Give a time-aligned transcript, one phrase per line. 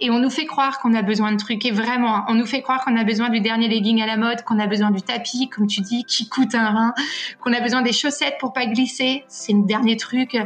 [0.00, 1.64] Et on nous fait croire qu'on a besoin de trucs.
[1.64, 4.42] Et vraiment, on nous fait croire qu'on a besoin du dernier legging à la mode,
[4.42, 6.94] qu'on a besoin du tapis, comme tu dis, qui coûte un rein,
[7.40, 9.24] qu'on a besoin des chaussettes pour pas glisser.
[9.28, 10.36] C'est le dernier truc.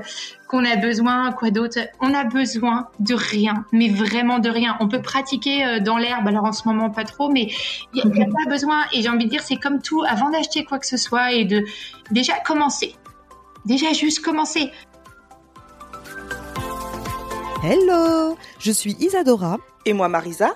[0.48, 4.76] Qu'on a besoin, quoi d'autre On a besoin de rien, mais vraiment de rien.
[4.80, 7.52] On peut pratiquer euh, dans l'herbe, alors en ce moment pas trop, mais
[7.94, 8.82] il n'y a, pas besoin.
[8.92, 11.44] Et j'ai envie de dire, c'est comme tout, avant d'acheter quoi que ce soit et
[11.44, 11.64] de
[12.10, 12.96] déjà commencer.
[13.64, 14.72] Déjà juste commencer.
[17.62, 19.58] Hello, je suis Isadora.
[19.84, 20.54] Et moi Marisa.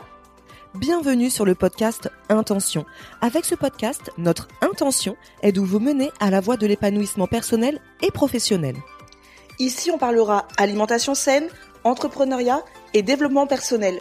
[0.75, 2.87] Bienvenue sur le podcast Intention.
[3.21, 7.79] Avec ce podcast, notre intention est de vous mener à la voie de l'épanouissement personnel
[8.01, 8.77] et professionnel.
[9.59, 11.49] Ici, on parlera alimentation saine,
[11.85, 14.01] entrepreneuriat et développement personnel.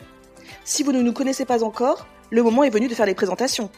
[0.63, 3.69] Si vous ne nous connaissez pas encore, le moment est venu de faire les présentations.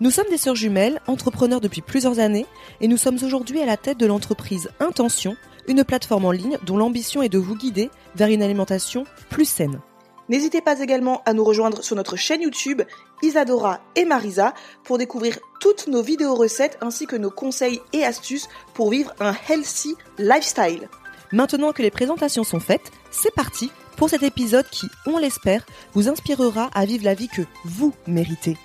[0.00, 2.46] Nous sommes des sœurs jumelles, entrepreneurs depuis plusieurs années,
[2.80, 5.36] et nous sommes aujourd'hui à la tête de l'entreprise Intention,
[5.68, 9.80] une plateforme en ligne dont l'ambition est de vous guider vers une alimentation plus saine.
[10.28, 12.82] N'hésitez pas également à nous rejoindre sur notre chaîne YouTube
[13.22, 14.54] Isadora et Marisa
[14.84, 19.34] pour découvrir toutes nos vidéos recettes ainsi que nos conseils et astuces pour vivre un
[19.48, 20.88] healthy lifestyle.
[21.32, 26.08] Maintenant que les présentations sont faites, c'est parti pour cet épisode qui, on l'espère, vous
[26.08, 28.56] inspirera à vivre la vie que vous méritez.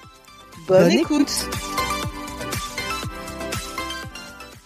[0.67, 1.47] Bonne, écoute.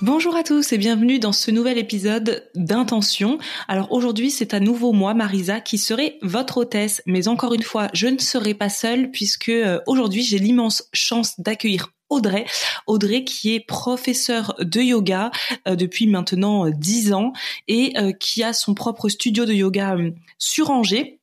[0.03, 3.37] Bonjour à tous et bienvenue dans ce nouvel épisode d'Intention.
[3.67, 7.87] Alors aujourd'hui c'est à nouveau moi, Marisa, qui serai votre hôtesse, mais encore une fois,
[7.93, 12.45] je ne serai pas seule puisque euh, aujourd'hui j'ai l'immense chance d'accueillir Audrey.
[12.87, 15.29] Audrey qui est professeure de yoga
[15.67, 17.31] euh, depuis maintenant euh, dix ans
[17.67, 19.97] et qui a son propre studio de yoga
[20.39, 21.20] sur Angers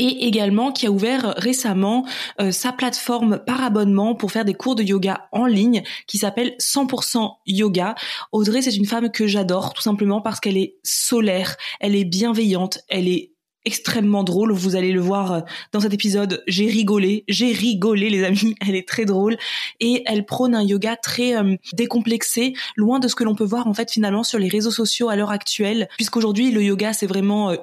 [0.00, 2.06] et également qui a ouvert récemment
[2.40, 6.54] euh, sa plateforme par abonnement pour faire des cours de yoga en ligne qui s'appelle
[6.58, 7.94] 100% Yoga.
[8.32, 12.78] Audrey, c'est une femme que j'adore tout simplement parce qu'elle est solaire, elle est bienveillante,
[12.88, 13.34] elle est
[13.66, 14.52] extrêmement drôle.
[14.52, 15.40] Vous allez le voir euh,
[15.72, 16.42] dans cet épisode.
[16.46, 18.54] J'ai rigolé, j'ai rigolé les amis.
[18.66, 19.36] Elle est très drôle
[19.80, 23.66] et elle prône un yoga très euh, décomplexé, loin de ce que l'on peut voir
[23.66, 25.90] en fait finalement sur les réseaux sociaux à l'heure actuelle.
[25.96, 27.54] Puisqu'aujourd'hui le yoga c'est vraiment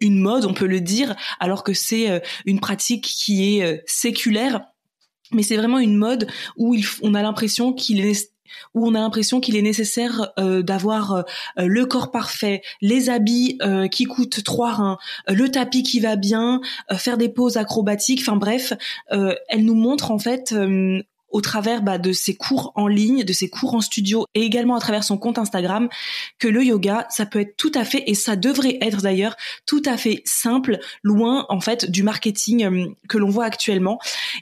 [0.00, 3.76] une mode, on peut le dire, alors que c'est euh, une pratique qui est euh,
[3.86, 4.62] séculaire.
[5.32, 8.32] Mais c'est vraiment une mode où on a l'impression qu'il est
[8.74, 11.24] où on a l'impression qu'il est nécessaire euh, d'avoir
[11.56, 13.56] le corps parfait, les habits
[13.92, 16.60] qui coûtent trois reins, le tapis qui va bien,
[16.96, 18.72] faire des poses acrobatiques, enfin bref,
[19.10, 20.52] elle nous montre en fait
[21.30, 24.76] au travers bah, de ses cours en ligne, de ses cours en studio et également
[24.76, 25.88] à travers son compte Instagram
[26.38, 29.36] que le yoga, ça peut être tout à fait, et ça devrait être d'ailleurs,
[29.66, 33.98] tout à fait simple, loin en fait du marketing euh, que l'on voit actuellement.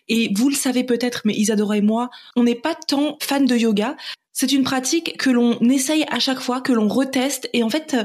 [0.09, 3.57] Et vous le savez peut-être, mais Isadora et moi, on n'est pas tant fan de
[3.57, 3.97] yoga.
[4.33, 7.97] C'est une pratique que l'on essaye à chaque fois, que l'on reteste, et en fait,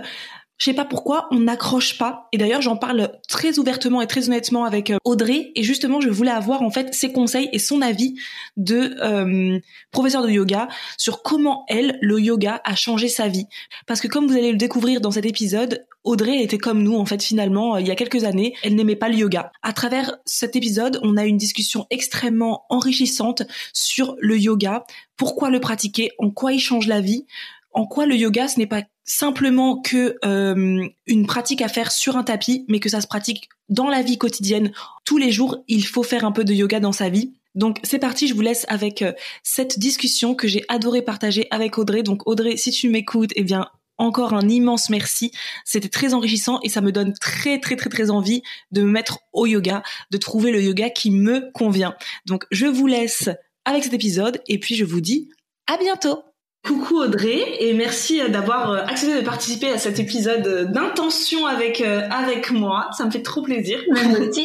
[0.63, 2.29] je sais pas pourquoi on n'accroche pas.
[2.31, 5.51] Et d'ailleurs, j'en parle très ouvertement et très honnêtement avec euh, Audrey.
[5.55, 8.15] Et justement, je voulais avoir en fait ses conseils et son avis
[8.55, 9.59] de euh,
[9.91, 13.45] professeur de yoga sur comment elle, le yoga, a changé sa vie.
[13.87, 17.05] Parce que comme vous allez le découvrir dans cet épisode, Audrey était comme nous en
[17.05, 19.51] fait finalement euh, il y a quelques années, elle n'aimait pas le yoga.
[19.63, 23.43] À travers cet épisode, on a une discussion extrêmement enrichissante
[23.73, 24.85] sur le yoga,
[25.17, 27.25] pourquoi le pratiquer, en quoi il change la vie,
[27.73, 32.15] en quoi le yoga ce n'est pas simplement que euh, une pratique à faire sur
[32.15, 34.71] un tapis, mais que ça se pratique dans la vie quotidienne.
[35.05, 37.33] Tous les jours, il faut faire un peu de yoga dans sa vie.
[37.55, 39.13] Donc c'est parti, je vous laisse avec euh,
[39.43, 42.01] cette discussion que j'ai adoré partager avec Audrey.
[42.01, 43.67] Donc Audrey, si tu m'écoutes, eh bien
[43.99, 45.31] encore un immense merci.
[45.65, 49.19] C'était très enrichissant et ça me donne très très très très envie de me mettre
[49.33, 51.95] au yoga, de trouver le yoga qui me convient.
[52.25, 53.29] Donc je vous laisse
[53.65, 55.29] avec cet épisode et puis je vous dis
[55.67, 56.23] à bientôt.
[56.65, 61.45] Coucou Audrey et merci euh, d'avoir euh, accepté de participer à cet épisode euh, d'intention
[61.45, 62.87] avec avec moi.
[62.97, 63.79] Ça me fait trop plaisir.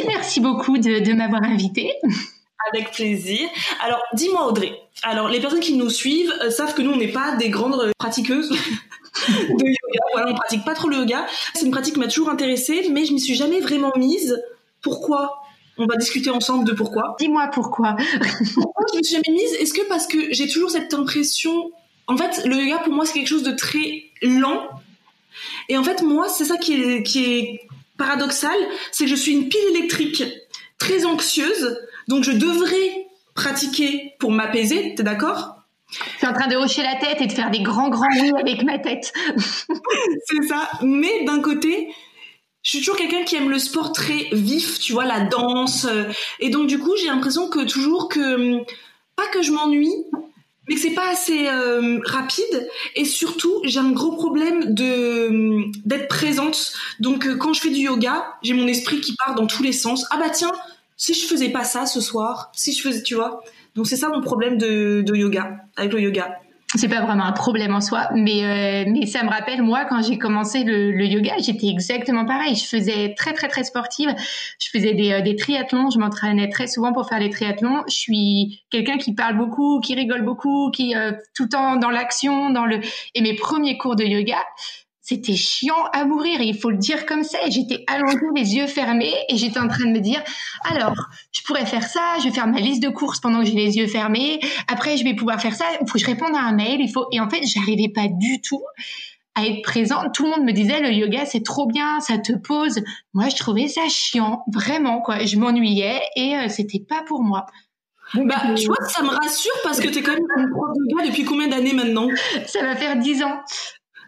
[0.07, 1.93] merci beaucoup de, de m'avoir invitée.
[2.73, 3.49] Avec plaisir.
[3.85, 4.73] Alors, dis-moi Audrey.
[5.05, 8.51] Alors, les personnes qui nous suivent savent que nous on n'est pas des grandes pratiqueuses
[8.51, 10.01] de yoga.
[10.13, 11.25] Voilà, on pratique pas trop le yoga.
[11.55, 14.43] C'est une pratique qui m'a toujours intéressée, mais je m'y suis jamais vraiment mise.
[14.83, 15.41] Pourquoi?
[15.79, 17.15] On va discuter ensemble de pourquoi.
[17.21, 17.97] Dis-moi pourquoi.
[18.55, 19.55] pourquoi je me suis jamais mise?
[19.61, 21.71] Est-ce que parce que j'ai toujours cette impression
[22.09, 24.69] en fait, le yoga pour moi c'est quelque chose de très lent.
[25.69, 28.57] Et en fait, moi, c'est ça qui est, qui est paradoxal,
[28.91, 30.25] c'est que je suis une pile électrique
[30.79, 31.79] très anxieuse,
[32.09, 35.57] donc je devrais pratiquer pour m'apaiser, t'es d'accord?
[35.91, 38.33] Je suis en train de hocher la tête et de faire des grands grands oui
[38.39, 39.13] avec ma tête.
[40.27, 40.69] c'est ça.
[40.83, 41.89] Mais d'un côté,
[42.63, 45.87] je suis toujours quelqu'un qui aime le sport très vif, tu vois, la danse.
[46.41, 48.59] Et donc du coup, j'ai l'impression que toujours que
[49.17, 49.95] pas que je m'ennuie,
[50.69, 52.69] mais que c'est pas assez euh, rapide.
[52.95, 56.73] Et surtout, j'ai un gros problème de hum, d'être présente.
[57.01, 59.73] Donc euh, quand je fais du yoga, j'ai mon esprit qui part dans tous les
[59.73, 60.05] sens.
[60.11, 60.53] Ah bah tiens,
[60.97, 63.43] si je faisais pas ça ce soir, si je faisais, tu vois.
[63.75, 66.39] Donc c'est ça mon problème de, de yoga, avec le yoga
[66.75, 70.03] c'est pas vraiment un problème en soi, mais euh, mais ça me rappelle moi quand
[70.03, 72.57] j'ai commencé le, le yoga, j'étais exactement pareil.
[72.57, 74.15] Je faisais très très très sportive.
[74.59, 75.89] Je faisais des, euh, des triathlons.
[75.89, 77.85] Je m'entraînais très souvent pour faire des triathlons.
[77.89, 81.91] Je suis quelqu'un qui parle beaucoup, qui rigole beaucoup, qui euh, tout le temps dans
[81.91, 82.81] l'action, dans le.
[83.15, 84.45] Et mes premiers cours de yoga,
[85.09, 87.39] c'était chiant à mourir, il faut le dire comme ça.
[87.49, 90.23] J'étais allongée, les yeux fermés, et j'étais en train de me dire,
[90.71, 93.55] alors, je pourrais faire ça, je vais faire ma liste de courses pendant que j'ai
[93.55, 94.39] les yeux fermés.
[94.71, 95.65] Après, je vais pouvoir faire ça.
[95.81, 96.83] Il faut que je réponde à un mail.
[96.83, 97.07] Il faut.
[97.11, 98.63] Et en fait, j'arrivais pas du tout
[99.35, 100.13] à être présente.
[100.13, 102.83] Tout le monde me disait, le yoga, c'est trop bien, ça te pose.
[103.15, 105.25] Moi, je trouvais ça chiant, vraiment, quoi.
[105.25, 107.47] Je m'ennuyais et euh, c'était pas pour moi.
[108.15, 110.91] bah, tu vois, ça me rassure parce que tu es quand même une prof de
[110.91, 112.09] yoga depuis combien d'années maintenant?
[112.47, 113.41] Ça va faire dix ans.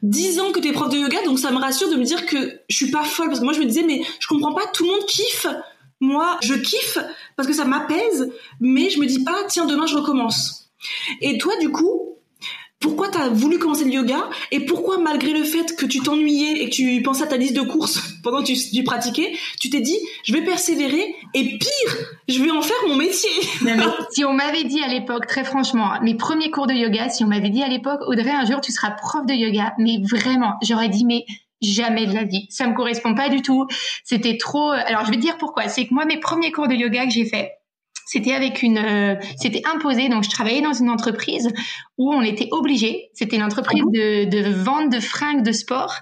[0.02, 2.26] 10 ans que tu es prof de yoga, donc ça me rassure de me dire
[2.26, 4.66] que je suis pas folle parce que moi je me disais mais je comprends pas,
[4.72, 5.46] tout le monde kiffe.
[6.02, 6.96] Moi, je kiffe
[7.36, 10.70] parce que ça m'apaise, mais je me dis pas tiens demain je recommence.
[11.20, 12.16] Et toi du coup,
[12.80, 16.62] pourquoi tu as voulu commencer le yoga et pourquoi malgré le fait que tu t'ennuyais
[16.62, 19.80] et que tu pensais à ta liste de courses pendant que tu, pratiquais, tu t'es
[19.80, 21.96] dit je vais persévérer et pire,
[22.28, 23.30] je vais en faire mon métier.
[24.10, 27.28] si on m'avait dit à l'époque, très franchement, mes premiers cours de yoga, si on
[27.28, 30.88] m'avait dit à l'époque, Audrey, un jour tu seras prof de yoga, mais vraiment, j'aurais
[30.88, 31.26] dit mais
[31.60, 32.46] jamais de la vie.
[32.48, 33.66] Ça me correspond pas du tout.
[34.04, 34.70] C'était trop.
[34.70, 35.68] Alors je vais te dire pourquoi.
[35.68, 37.52] C'est que moi, mes premiers cours de yoga que j'ai fait,
[38.10, 40.08] c'était avec une, euh, c'était imposé.
[40.08, 41.48] Donc, je travaillais dans une entreprise
[41.96, 43.08] où on était obligé.
[43.14, 45.94] C'était une entreprise de, de, vente de fringues de sport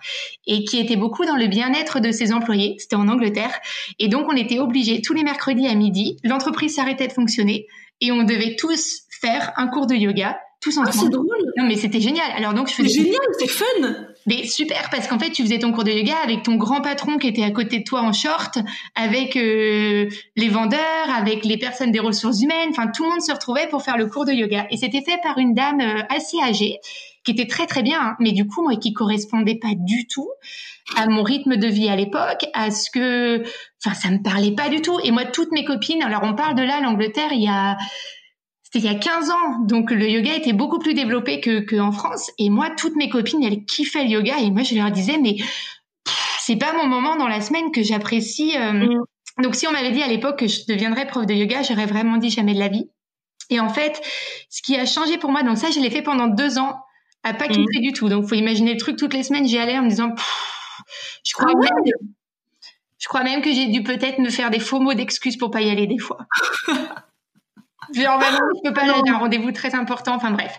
[0.46, 2.76] et qui était beaucoup dans le bien-être de ses employés.
[2.78, 3.52] C'était en Angleterre.
[3.98, 6.16] Et donc, on était obligé tous les mercredis à midi.
[6.24, 7.66] L'entreprise s'arrêtait de fonctionner
[8.00, 10.88] et on devait tous faire un cours de yoga tous ensemble.
[10.88, 11.52] Ah, c'est drôle.
[11.58, 12.30] Non, mais c'était génial.
[12.34, 12.88] Alors donc, je faisais.
[12.88, 13.64] Génial, c'est fun.
[14.28, 17.16] Mais super, parce qu'en fait, tu faisais ton cours de yoga avec ton grand patron
[17.16, 18.58] qui était à côté de toi en short,
[18.94, 22.68] avec euh, les vendeurs, avec les personnes des ressources humaines.
[22.70, 24.66] Enfin, tout le monde se retrouvait pour faire le cours de yoga.
[24.70, 26.78] Et c'était fait par une dame euh, assez âgée,
[27.24, 28.16] qui était très très bien, hein.
[28.20, 30.28] mais du coup, moi, qui correspondait pas du tout
[30.96, 33.42] à mon rythme de vie à l'époque, à ce que,
[33.82, 34.98] enfin, ça me parlait pas du tout.
[35.04, 37.78] Et moi, toutes mes copines, alors on parle de là, l'Angleterre, il y a
[38.70, 41.90] c'était il y a 15 ans, donc le yoga était beaucoup plus développé que qu'en
[41.90, 42.30] France.
[42.36, 45.36] Et moi, toutes mes copines, elles kiffaient le yoga, et moi, je leur disais, mais
[46.38, 48.54] c'est pas mon moment dans la semaine que j'apprécie.
[48.58, 48.72] Euh.
[48.72, 49.04] Mm.
[49.42, 52.18] Donc, si on m'avait dit à l'époque que je deviendrais prof de yoga, j'aurais vraiment
[52.18, 52.90] dit jamais de la vie.
[53.48, 54.02] Et en fait,
[54.50, 56.76] ce qui a changé pour moi, donc ça, je l'ai fait pendant deux ans,
[57.22, 57.82] à pas kiffer mm.
[57.82, 58.10] du tout.
[58.10, 60.14] Donc, faut imaginer le truc toutes les semaines, j'y allais en me disant,
[61.24, 61.94] je crois ah même,
[62.98, 65.62] je crois même que j'ai dû peut-être me faire des faux mots d'excuses pour pas
[65.62, 66.18] y aller des fois.
[67.94, 70.56] Genre vraiment, je peux pas aller, un rendez-vous très important, enfin bref.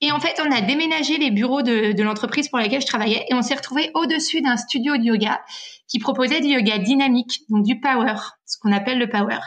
[0.00, 3.24] Et en fait, on a déménagé les bureaux de, de l'entreprise pour laquelle je travaillais
[3.28, 5.40] et on s'est retrouvé au-dessus d'un studio de yoga
[5.88, 8.14] qui proposait du yoga dynamique, donc du power,
[8.46, 9.38] ce qu'on appelle le power.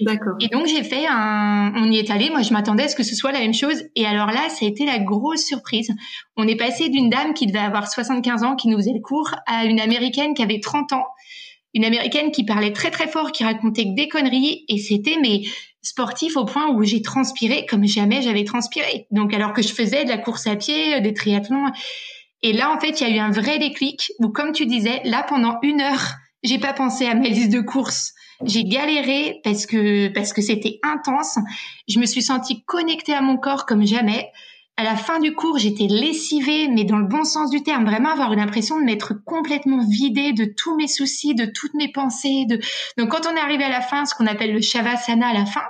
[0.00, 0.34] D'accord.
[0.40, 3.04] Et donc j'ai fait un, on y est allé, moi je m'attendais à ce que
[3.04, 5.94] ce soit la même chose et alors là, ça a été la grosse surprise.
[6.36, 9.34] On est passé d'une dame qui devait avoir 75 ans qui nous faisait le cours
[9.46, 11.04] à une américaine qui avait 30 ans
[11.74, 15.42] une américaine qui parlait très très fort, qui racontait que des conneries, et c'était mais
[15.84, 19.06] sportif au point où j'ai transpiré comme jamais j'avais transpiré.
[19.10, 21.70] Donc alors que je faisais de la course à pied, des triathlons,
[22.42, 25.00] et là en fait il y a eu un vrai déclic où comme tu disais,
[25.04, 28.12] là pendant une heure, j'ai pas pensé à ma liste de courses.
[28.44, 31.38] J'ai galéré parce que parce que c'était intense.
[31.88, 34.30] Je me suis sentie connectée à mon corps comme jamais
[34.76, 38.10] à la fin du cours, j'étais lessivée, mais dans le bon sens du terme, vraiment
[38.10, 42.44] avoir l'impression de m'être complètement vidée de tous mes soucis, de toutes mes pensées.
[42.48, 42.58] De...
[42.98, 45.46] Donc quand on est arrivé à la fin, ce qu'on appelle le shavasana à la
[45.46, 45.62] fin,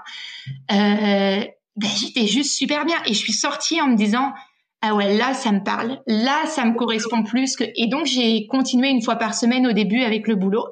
[0.73, 1.45] euh,
[1.77, 4.33] ben, j'étais juste super bien et je suis sortie en me disant
[4.81, 8.47] ah ouais là ça me parle, là ça me correspond plus que et donc j'ai
[8.47, 10.67] continué une fois par semaine au début avec le boulot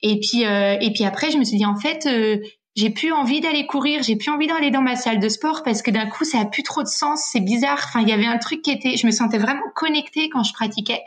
[0.00, 2.38] et puis euh, et puis après je me suis dit en fait euh,
[2.74, 5.82] j'ai plus envie d'aller courir, j'ai plus envie d'aller dans ma salle de sport parce
[5.82, 7.80] que d'un coup ça a plus trop de sens, c'est bizarre.
[7.84, 10.54] Enfin, il y avait un truc qui était, je me sentais vraiment connectée quand je
[10.54, 11.02] pratiquais.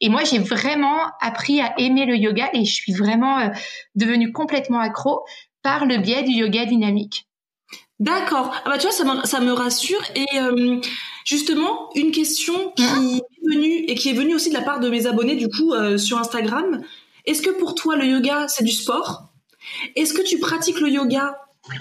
[0.00, 3.48] Et moi, j'ai vraiment appris à aimer le yoga et je suis vraiment euh,
[3.94, 5.24] devenue complètement accro
[5.62, 7.26] par le biais du yoga dynamique.
[8.00, 8.52] D'accord.
[8.64, 10.02] Ah bah tu vois, ça me, ça me rassure.
[10.16, 10.80] Et euh,
[11.24, 14.90] justement, une question qui est venue et qui est venue aussi de la part de
[14.90, 16.82] mes abonnés du coup euh, sur Instagram.
[17.24, 19.28] Est-ce que pour toi le yoga c'est du sport?
[19.96, 21.36] Est-ce que tu pratiques le yoga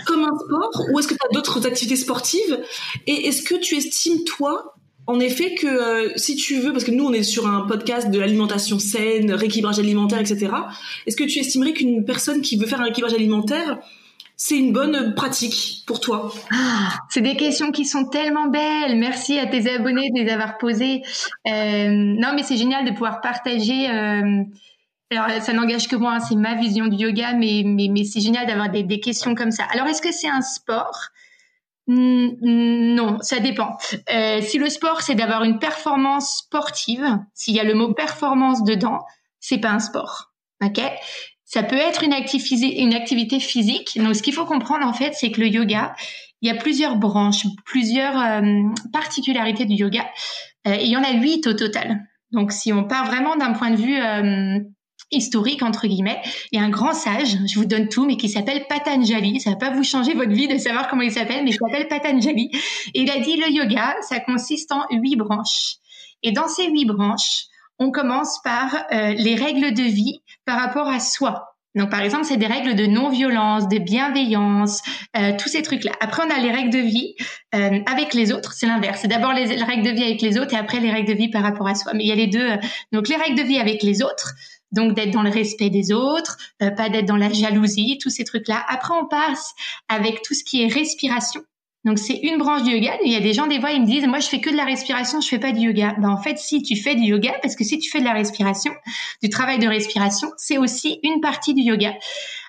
[0.05, 2.59] comme un sport ou est-ce que tu as d'autres activités sportives
[3.07, 6.91] Et est-ce que tu estimes toi en effet que euh, si tu veux, parce que
[6.91, 10.50] nous on est sur un podcast de l'alimentation saine, rééquilibrage alimentaire, etc.
[11.05, 13.79] Est-ce que tu estimerais qu'une personne qui veut faire un rééquilibrage alimentaire
[14.35, 16.33] c'est une bonne pratique pour toi?
[16.51, 18.97] Ah, C'est des questions qui sont tellement belles.
[18.97, 21.01] Merci à tes abonnés de les avoir posées.
[21.47, 23.89] Euh, non, mais c'est génial de pouvoir partager.
[23.89, 24.43] Euh,
[25.17, 28.48] alors, ça n'engage que moi, hein, c'est ma vision du yoga, mais, mais, c'est génial
[28.48, 29.65] d'avoir des, questions comme ça.
[29.72, 31.10] Alors, est-ce que c'est un sport?
[31.88, 33.77] Non, ça dépend.
[34.13, 38.63] Euh, si le sport, c'est d'avoir une performance sportive, s'il y a le mot performance
[38.63, 39.00] dedans,
[39.39, 40.34] c'est pas un sport.
[40.63, 40.79] Ok?
[41.43, 44.00] Ça peut être une, activité physique.
[44.01, 45.93] Donc, ce qu'il faut comprendre, en fait, c'est que le yoga,
[46.41, 50.10] il y a plusieurs branches, plusieurs euh, particularités du yoga.
[50.67, 52.01] Euh, il y en a huit au total.
[52.32, 53.98] Donc, si on part vraiment d'un point de vue
[55.13, 56.22] historique, entre guillemets,
[56.55, 59.39] a un grand sage, je vous donne tout, mais qui s'appelle Patanjali.
[59.39, 61.88] Ça va pas vous changer votre vie de savoir comment il s'appelle, mais il s'appelle
[61.88, 62.50] Patanjali.
[62.93, 65.77] Et il a dit, le yoga, ça consiste en huit branches.
[66.24, 67.46] Et dans ces huit branches,
[67.79, 71.53] on commence par euh, les règles de vie par rapport à soi.
[71.75, 74.82] Donc, par exemple, c'est des règles de non-violence, de bienveillance,
[75.17, 75.91] euh, tous ces trucs-là.
[76.01, 77.15] Après, on a les règles de vie
[77.55, 78.53] euh, avec les autres.
[78.53, 79.00] C'est l'inverse.
[79.01, 81.29] C'est d'abord les, règles de vie avec les autres et après les règles de vie
[81.29, 81.93] par rapport à soi.
[81.96, 82.48] Mais il y a les deux.
[82.91, 84.34] donc, les règles de vie avec les autres.
[84.74, 88.65] Donc, d'être dans le respect des autres, pas d'être dans la jalousie, tous ces trucs-là.
[88.68, 89.53] Après, on passe
[89.88, 91.42] avec tout ce qui est respiration.
[91.86, 92.98] Donc c'est une branche du yoga.
[93.03, 94.56] Il y a des gens des fois ils me disent moi je fais que de
[94.56, 95.96] la respiration, je fais pas du yoga.
[96.00, 98.13] Ben en fait si tu fais du yoga parce que si tu fais de la
[98.13, 98.72] respiration,
[99.22, 101.94] du travail de respiration, c'est aussi une partie du yoga.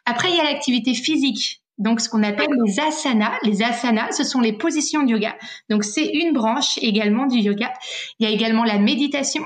[0.06, 1.62] Après il y a l'activité physique.
[1.78, 3.36] Donc ce qu'on appelle les asanas.
[3.42, 5.34] Les asanas, ce sont les positions du yoga.
[5.68, 7.72] Donc c'est une branche également du yoga.
[8.20, 9.44] Il y a également la méditation.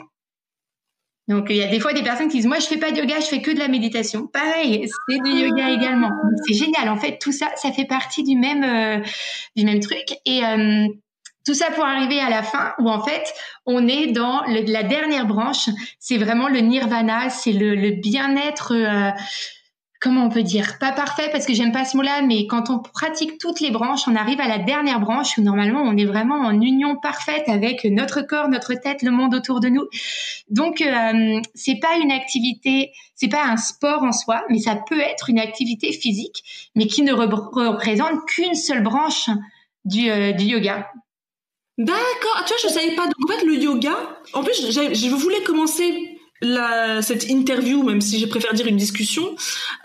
[1.29, 2.97] Donc il y a des fois des personnes qui disent moi je fais pas de
[2.97, 4.27] yoga, je fais que de la méditation.
[4.27, 6.11] Pareil, c'est du yoga également.
[6.47, 6.89] C'est génial.
[6.89, 9.05] En fait, tout ça, ça fait partie du même euh,
[9.55, 10.87] du même truc et euh,
[11.45, 13.33] tout ça pour arriver à la fin où en fait
[13.67, 15.69] on est dans la dernière branche.
[15.99, 18.75] C'est vraiment le nirvana, c'est le, le bien-être.
[18.75, 19.11] Euh,
[20.01, 22.79] comment on peut dire pas parfait parce que j'aime pas ce mot-là mais quand on
[22.79, 26.37] pratique toutes les branches on arrive à la dernière branche où normalement on est vraiment
[26.37, 29.87] en union parfaite avec notre corps notre tête le monde autour de nous
[30.51, 35.01] donc euh, c'est pas une activité c'est pas un sport en soi mais ça peut
[35.01, 39.31] être une activité physique mais qui ne représente qu'une seule branche
[39.85, 40.89] du, euh, du yoga
[41.79, 42.35] D'accord.
[42.35, 43.05] Ah, tu vois, je savais pas.
[43.05, 43.97] Donc, en fait, le yoga,
[44.33, 49.35] en plus, je voulais commencer la, cette interview, même si je préfère dire une discussion,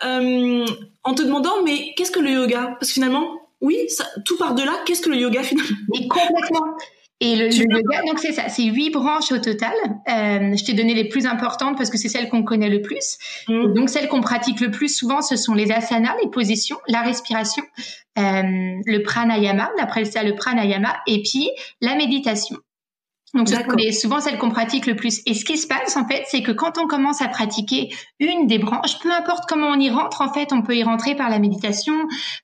[0.05, 0.65] euh,
[1.03, 2.75] en te demandant mais qu'est-ce que le yoga?
[2.79, 3.27] Parce que finalement,
[3.61, 5.77] oui, ça, tout par delà, qu'est-ce que le yoga finalement?
[5.95, 6.75] Et complètement.
[7.19, 9.73] Et le, yoga, donc c'est ça, c'est huit branches au total.
[10.09, 13.17] Euh, je t'ai donné les plus importantes parce que c'est celles qu'on connaît le plus.
[13.47, 13.73] Mm.
[13.73, 17.63] Donc celles qu'on pratique le plus souvent, ce sont les asanas, les positions, la respiration,
[18.19, 18.41] euh,
[18.85, 22.57] le pranayama, on appelle ça le pranayama, et puis la méditation.
[23.33, 25.21] Donc, c'est souvent celle qu'on pratique le plus.
[25.25, 28.45] Et ce qui se passe, en fait, c'est que quand on commence à pratiquer une
[28.45, 31.31] des branches, peu importe comment on y rentre, en fait, on peut y rentrer par
[31.31, 31.95] la méditation,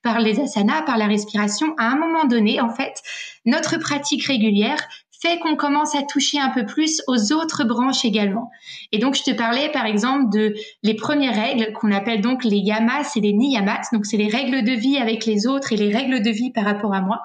[0.01, 1.75] par les asanas, par la respiration.
[1.77, 3.03] À un moment donné, en fait,
[3.45, 4.79] notre pratique régulière
[5.21, 8.49] fait qu'on commence à toucher un peu plus aux autres branches également.
[8.91, 12.57] Et donc, je te parlais, par exemple, de les premières règles qu'on appelle donc les
[12.57, 13.89] yamas et les niyamas.
[13.91, 16.63] Donc, c'est les règles de vie avec les autres et les règles de vie par
[16.63, 17.21] rapport à moi.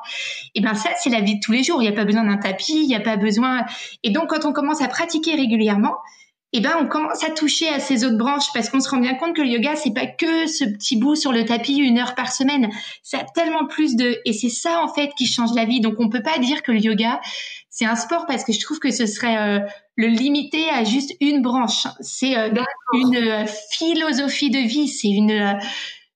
[0.55, 1.83] Et ben, ça, c'est la vie de tous les jours.
[1.83, 3.65] Il n'y a pas besoin d'un tapis, il n'y a pas besoin.
[4.03, 5.95] Et donc, quand on commence à pratiquer régulièrement,
[6.57, 9.15] eh ben, on commence à toucher à ces autres branches parce qu'on se rend bien
[9.15, 12.15] compte que le yoga, c'est pas que ce petit bout sur le tapis une heure
[12.15, 12.71] par semaine.
[13.03, 15.81] Ça a tellement plus de, et c'est ça, en fait, qui change la vie.
[15.81, 17.21] Donc, on peut pas dire que le yoga,
[17.75, 19.59] c'est un sport parce que je trouve que ce serait euh,
[19.97, 21.89] le limiter à juste une branche.
[21.99, 22.51] C'est euh,
[22.93, 25.59] une euh, philosophie de vie, c'est une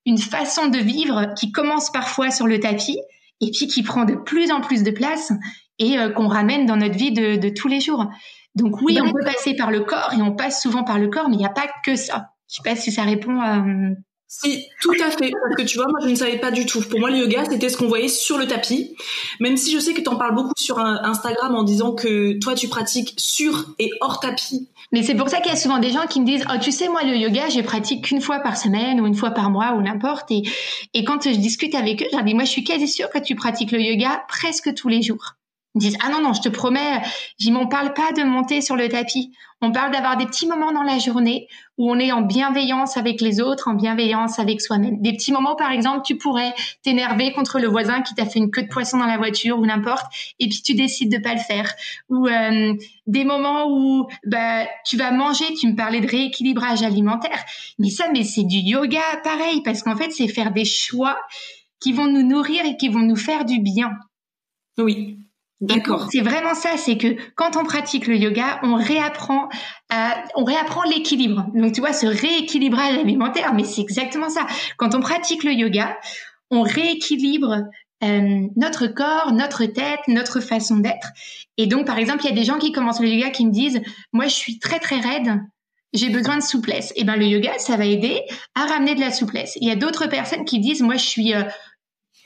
[0.06, 2.98] une façon de vivre qui commence parfois sur le tapis
[3.40, 5.32] et puis qui prend de plus en plus de place
[5.80, 8.06] et qu'on ramène dans notre vie de, de, tous les jours.
[8.54, 11.28] Donc oui, on peut passer par le corps et on passe souvent par le corps,
[11.28, 12.30] mais il n'y a pas que ça.
[12.48, 13.62] Je sais pas si ça répond à,
[14.30, 15.30] si, tout à fait.
[15.30, 16.82] Parce que tu vois, moi, je ne savais pas du tout.
[16.82, 18.94] Pour moi, le yoga, c'était ce qu'on voyait sur le tapis.
[19.40, 22.54] Même si je sais que tu en parles beaucoup sur Instagram en disant que toi,
[22.54, 24.68] tu pratiques sur et hors tapis.
[24.92, 26.72] Mais c'est pour ça qu'il y a souvent des gens qui me disent, oh, tu
[26.72, 29.72] sais, moi, le yoga, je pratique qu'une fois par semaine ou une fois par mois
[29.72, 30.30] ou n'importe.
[30.30, 30.42] Et,
[30.92, 33.18] et quand je discute avec eux, je leur dis, moi, je suis quasi sûre que
[33.18, 35.37] tu pratiques le yoga presque tous les jours.
[35.78, 37.02] Disent ah non non je te promets,
[37.38, 39.32] j'y m'en parle pas de monter sur le tapis.
[39.60, 43.20] On parle d'avoir des petits moments dans la journée où on est en bienveillance avec
[43.20, 45.00] les autres, en bienveillance avec soi-même.
[45.00, 48.52] Des petits moments par exemple, tu pourrais t'énerver contre le voisin qui t'a fait une
[48.52, 50.06] queue de poisson dans la voiture ou n'importe,
[50.38, 51.72] et puis tu décides de pas le faire.
[52.08, 52.74] Ou euh,
[53.06, 57.44] des moments où bah tu vas manger, tu me parlais de rééquilibrage alimentaire,
[57.78, 61.18] mais ça mais c'est du yoga pareil parce qu'en fait c'est faire des choix
[61.80, 63.90] qui vont nous nourrir et qui vont nous faire du bien.
[64.78, 65.18] Oui.
[65.60, 66.08] D'accord.
[66.12, 69.48] C'est vraiment ça, c'est que quand on pratique le yoga, on réapprend,
[70.36, 71.46] on réapprend l'équilibre.
[71.52, 74.46] Donc tu vois, ce rééquilibrage alimentaire, mais c'est exactement ça.
[74.76, 75.98] Quand on pratique le yoga,
[76.50, 77.64] on rééquilibre
[78.04, 81.08] euh, notre corps, notre tête, notre façon d'être.
[81.56, 83.50] Et donc, par exemple, il y a des gens qui commencent le yoga qui me
[83.50, 83.80] disent,
[84.12, 85.40] moi, je suis très très raide.
[85.94, 86.92] J'ai besoin de souplesse.
[86.96, 88.22] Et ben le yoga, ça va aider
[88.54, 89.56] à ramener de la souplesse.
[89.60, 91.42] Il y a d'autres personnes qui disent, moi, je suis euh,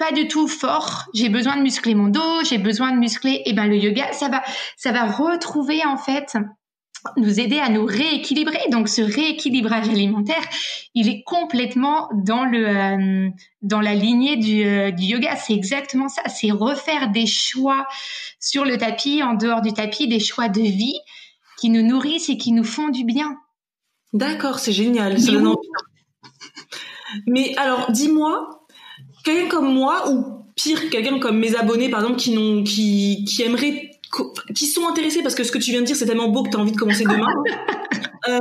[0.02, 3.52] pas du tout fort, j'ai besoin de muscler mon dos, j'ai besoin de muscler, et
[3.52, 4.42] ben le yoga, ça va,
[4.76, 6.36] ça va retrouver en fait
[7.16, 8.58] nous aider à nous rééquilibrer.
[8.72, 10.42] Donc ce rééquilibrage alimentaire,
[10.94, 13.28] il est complètement dans le euh,
[13.62, 15.36] dans la lignée du, euh, du yoga.
[15.36, 16.22] C'est exactement ça.
[16.28, 17.86] C'est refaire des choix
[18.40, 20.98] sur le tapis, en dehors du tapis, des choix de vie
[21.60, 23.36] qui nous nourrissent et qui nous font du bien.
[24.12, 25.16] D'accord, c'est génial.
[27.26, 28.61] Mais alors, dis-moi,
[29.22, 30.24] quelqu'un comme moi ou
[30.54, 33.90] pire quelqu'un comme mes abonnés par exemple qui n'ont qui qui aimeraient
[34.54, 36.50] qui sont intéressés parce que ce que tu viens de dire c'est tellement beau que
[36.50, 37.28] tu as envie de commencer demain.
[38.28, 38.38] euh,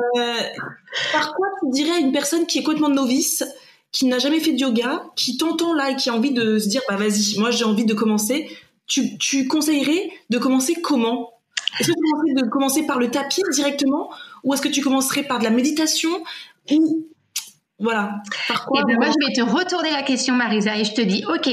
[1.14, 3.44] par quoi tu dirais à une personne qui est complètement novice,
[3.92, 6.68] qui n'a jamais fait de yoga, qui t'entend là et qui a envie de se
[6.68, 8.50] dire bah vas-y, moi j'ai envie de commencer,
[8.88, 11.32] tu, tu conseillerais de commencer comment?
[11.80, 14.10] Est-ce que tu conseillerais de commencer par le tapis directement
[14.44, 16.24] ou est-ce que tu commencerais par de la méditation
[16.70, 17.08] ou
[17.82, 18.22] voilà.
[18.48, 21.02] Par quoi, eh ben, moi, je vais te retourner la question, Marisa, et je te
[21.02, 21.50] dis, ok,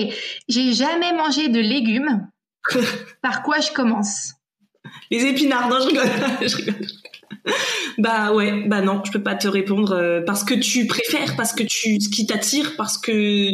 [0.49, 2.29] j'ai jamais mangé de légumes.
[3.23, 4.35] Par quoi je commence?
[5.11, 5.69] Les épinards.
[5.69, 6.11] Non, je rigole.
[6.49, 6.87] je rigole.
[7.99, 11.53] Bah ouais, bah non, je peux pas te répondre euh, parce que tu préfères, parce
[11.53, 13.49] que tu, ce qui t'attire, parce que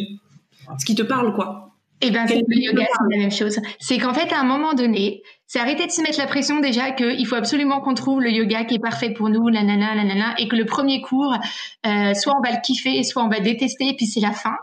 [0.78, 1.76] ce qui te parle, quoi.
[2.00, 3.58] Eh ben, c'est le yoga, c'est la même chose.
[3.78, 6.90] C'est qu'en fait, à un moment donné, c'est arrêter de se mettre la pression déjà
[6.90, 10.04] qu'il faut absolument qu'on trouve le yoga qui est parfait pour nous, la nana, la
[10.04, 11.34] nana, et que le premier cours,
[11.86, 14.56] euh, soit on va le kiffer, soit on va détester, et puis c'est la fin.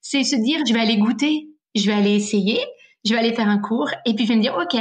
[0.00, 2.60] C'est se dire, je vais aller goûter, je vais aller essayer,
[3.04, 4.78] je vais aller faire un cours, et puis je vais me dire, ok,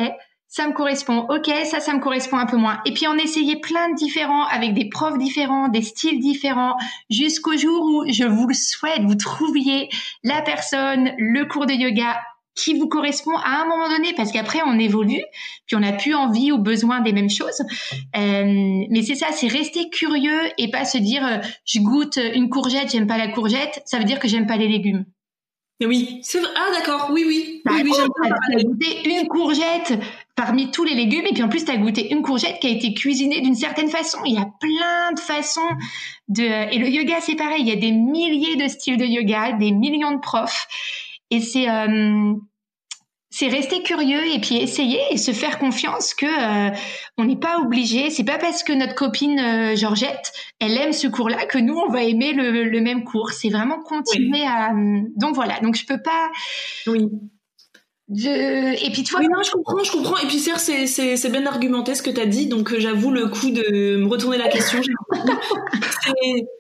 [0.47, 2.79] ça me correspond, ok, ça, ça me correspond un peu moins.
[2.85, 6.75] Et puis on essayait plein de différents, avec des profs différents, des styles différents,
[7.09, 9.89] jusqu'au jour où je vous le souhaite, vous trouviez
[10.23, 12.21] la personne, le cours de yoga
[12.55, 15.23] qui vous correspond à un moment donné, parce qu'après on évolue,
[15.67, 17.61] puis on n'a plus envie ou besoin des mêmes choses.
[18.15, 22.49] Euh, mais c'est ça, c'est rester curieux et pas se dire euh, je goûte une
[22.49, 25.05] courgette, j'aime pas la courgette, ça veut dire que j'aime pas les légumes.
[25.83, 26.49] Oui, c'est vrai.
[26.55, 27.61] Ah d'accord, oui, oui.
[27.65, 27.91] Bah, oui, oui
[28.49, 29.93] j'aime goûté une courgette
[30.33, 32.69] parmi tous les légumes, et puis en plus, tu as goûté une courgette qui a
[32.69, 34.19] été cuisinée d'une certaine façon.
[34.25, 35.67] Il y a plein de façons
[36.29, 36.43] de...
[36.73, 39.71] Et le yoga, c'est pareil, il y a des milliers de styles de yoga, des
[39.71, 40.67] millions de profs.
[41.31, 42.33] Et c'est euh,
[43.29, 46.75] c'est rester curieux et puis essayer et se faire confiance que euh,
[47.17, 48.09] on n'est pas obligé.
[48.09, 51.91] C'est pas parce que notre copine euh, Georgette elle aime ce cours-là que nous on
[51.91, 53.31] va aimer le, le même cours.
[53.31, 54.71] C'est vraiment continuer à.
[55.17, 55.59] Donc voilà.
[55.59, 56.31] Donc je peux pas.
[56.87, 57.09] Oui.
[58.07, 60.17] Et puis toi, oui, non, je comprends, je comprends.
[60.17, 62.79] Et puis certes, c'est c'est c'est bien argumenté ce que tu as dit, donc euh,
[62.79, 64.79] j'avoue le coup de me retourner la question.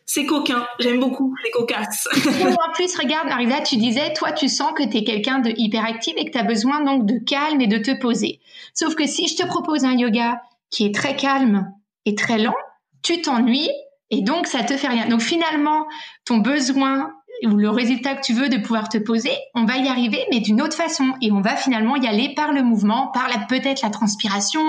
[0.07, 2.07] c'est coquin, j'aime beaucoup les cocasses.
[2.15, 6.15] en plus, regarde, Marisa, tu disais, toi, tu sens que tu es quelqu'un de hyperactif
[6.17, 8.39] et que tu as besoin donc de calme et de te poser.
[8.73, 11.71] Sauf que si je te propose un yoga qui est très calme
[12.05, 12.55] et très lent,
[13.03, 13.69] tu t'ennuies
[14.09, 15.07] et donc ça te fait rien.
[15.07, 15.85] Donc finalement,
[16.25, 17.11] ton besoin
[17.45, 20.39] ou le résultat que tu veux de pouvoir te poser, on va y arriver, mais
[20.39, 21.13] d'une autre façon.
[21.21, 24.63] Et on va finalement y aller par le mouvement, par la peut-être la transpiration,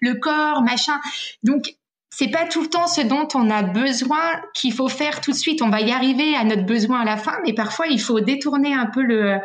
[0.00, 1.00] le corps, machin.
[1.42, 1.74] Donc
[2.10, 4.20] c'est pas tout le temps ce dont on a besoin
[4.54, 5.62] qu'il faut faire tout de suite.
[5.62, 8.74] On va y arriver à notre besoin à la fin, mais parfois il faut détourner
[8.74, 9.38] un peu le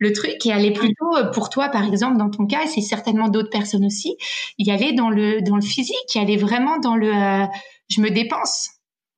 [0.00, 3.28] le truc et aller plutôt pour toi par exemple dans ton cas et c'est certainement
[3.28, 4.16] d'autres personnes aussi
[4.58, 7.46] y aller dans le dans le physique y aller vraiment dans le euh,
[7.90, 8.70] je me dépense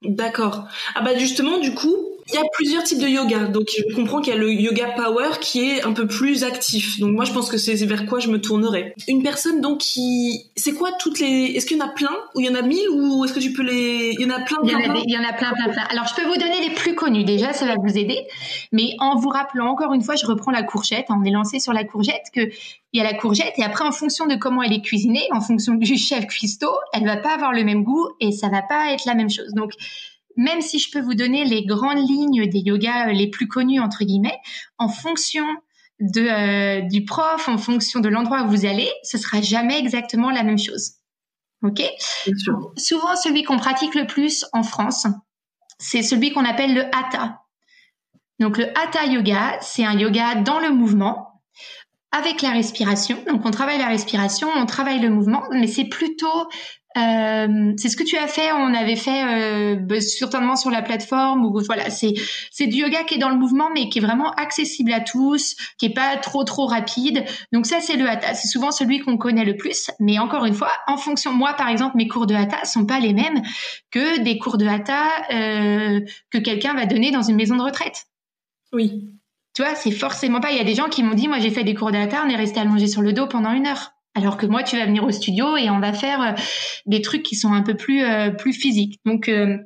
[0.02, 1.94] d'accord ah bah justement du coup
[2.28, 3.46] il y a plusieurs types de yoga.
[3.46, 6.98] Donc, je comprends qu'il y a le yoga power qui est un peu plus actif.
[7.00, 8.94] Donc, moi, je pense que c'est vers quoi je me tournerais.
[9.08, 12.40] Une personne, donc, qui, c'est quoi toutes les, est-ce qu'il y en a plein ou
[12.40, 14.40] il y en a mille ou est-ce que tu peux les, il y en a
[14.40, 15.84] plein, il y en a, il y en a plein, plein, plein.
[15.90, 17.24] Alors, je peux vous donner les plus connus.
[17.24, 18.18] Déjà, ça va vous aider.
[18.70, 21.06] Mais en vous rappelant encore une fois, je reprends la courgette.
[21.08, 22.50] On est lancé sur la courgette que
[22.92, 25.40] il y a la courgette et après, en fonction de comment elle est cuisinée, en
[25.40, 28.92] fonction du chef cuistot, elle va pas avoir le même goût et ça va pas
[28.92, 29.52] être la même chose.
[29.54, 29.72] Donc,
[30.36, 33.80] même si je peux vous donner les grandes lignes des yogas euh, les plus connus,
[33.80, 34.38] entre guillemets,
[34.78, 35.44] en fonction
[36.00, 40.42] de, du prof, en fonction de l'endroit où vous allez, ce sera jamais exactement la
[40.42, 40.94] même chose.
[41.62, 41.80] Ok?
[42.76, 45.06] Souvent, celui qu'on pratique le plus en France,
[45.78, 47.40] c'est celui qu'on appelle le hatha.
[48.40, 51.42] Donc le hatha yoga, c'est un yoga dans le mouvement
[52.10, 53.22] avec la respiration.
[53.28, 56.48] Donc on travaille la respiration, on travaille le mouvement, mais c'est plutôt
[56.96, 58.52] euh, c'est ce que tu as fait.
[58.52, 61.44] On avait fait euh, bah, certainement sur la plateforme.
[61.44, 62.14] Ou voilà, c'est
[62.50, 65.56] c'est du yoga qui est dans le mouvement, mais qui est vraiment accessible à tous,
[65.78, 67.24] qui est pas trop trop rapide.
[67.52, 68.34] Donc ça, c'est le hatha.
[68.34, 69.90] C'est souvent celui qu'on connaît le plus.
[70.00, 73.00] Mais encore une fois, en fonction, moi par exemple, mes cours de hatha sont pas
[73.00, 73.42] les mêmes
[73.90, 76.00] que des cours de hatha euh,
[76.30, 78.06] que quelqu'un va donner dans une maison de retraite.
[78.72, 79.08] Oui.
[79.54, 80.50] Tu vois, c'est forcément pas.
[80.50, 82.22] Il y a des gens qui m'ont dit, moi j'ai fait des cours de hatha,
[82.24, 83.92] on est resté allongé sur le dos pendant une heure.
[84.14, 86.32] Alors que moi, tu vas venir au studio et on va faire euh,
[86.86, 89.00] des trucs qui sont un peu plus euh, plus physiques.
[89.06, 89.56] Donc euh,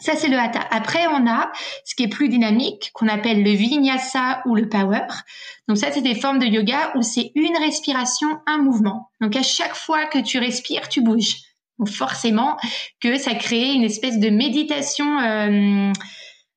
[0.00, 0.60] ça, c'est le hatha.
[0.70, 1.50] Après, on a
[1.84, 5.06] ce qui est plus dynamique, qu'on appelle le vinyasa ou le power.
[5.68, 9.08] Donc ça, c'est des formes de yoga où c'est une respiration, un mouvement.
[9.20, 11.36] Donc à chaque fois que tu respires, tu bouges.
[11.78, 12.56] Donc forcément
[13.00, 15.18] que ça crée une espèce de méditation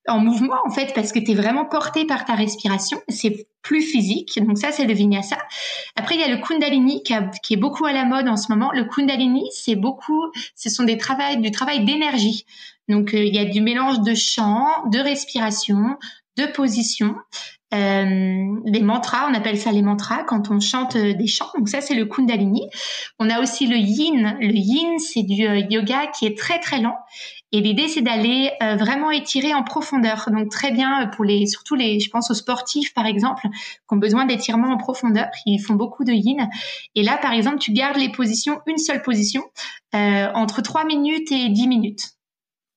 [0.07, 2.99] en mouvement en fait parce que tu es vraiment porté par ta respiration.
[3.09, 4.39] C'est plus physique.
[4.41, 5.37] Donc ça, c'est le vinyasa.
[5.95, 8.71] Après, il y a le kundalini qui, est beaucoup à la mode en ce moment.
[8.73, 12.45] Le kundalini, c'est beaucoup, ce sont des travails, du travail d'énergie.
[12.87, 15.97] Donc euh, il y a du mélange de chant, de respiration,
[16.37, 17.15] de position.
[17.73, 21.49] Euh, les mantras, on appelle ça les mantras quand on chante euh, des chants.
[21.57, 22.69] Donc ça, c'est le Kundalini.
[23.19, 24.37] On a aussi le Yin.
[24.39, 26.95] Le Yin, c'est du euh, yoga qui est très très lent
[27.53, 30.29] et l'idée, c'est d'aller euh, vraiment étirer en profondeur.
[30.31, 33.93] Donc très bien euh, pour les, surtout les, je pense aux sportifs par exemple, qui
[33.95, 35.27] ont besoin d'étirement en profondeur.
[35.45, 36.49] Ils font beaucoup de yin.
[36.95, 39.43] Et là, par exemple, tu gardes les positions, une seule position,
[39.95, 42.03] euh, entre 3 minutes et 10 minutes.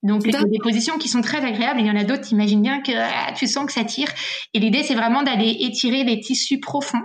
[0.02, 1.80] Donc il y a des positions qui sont très agréables.
[1.80, 4.08] Il y en a d'autres, imagine bien que ah, tu sens que ça tire.
[4.54, 7.02] Et l'idée, c'est vraiment d'aller étirer les tissus profonds.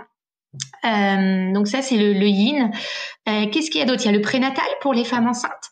[0.86, 2.72] Euh, donc ça, c'est le, le yin.
[3.28, 4.04] Euh, Qu'est-ce qu'il y a d'autre?
[4.04, 5.72] Il y a le prénatal pour les femmes enceintes.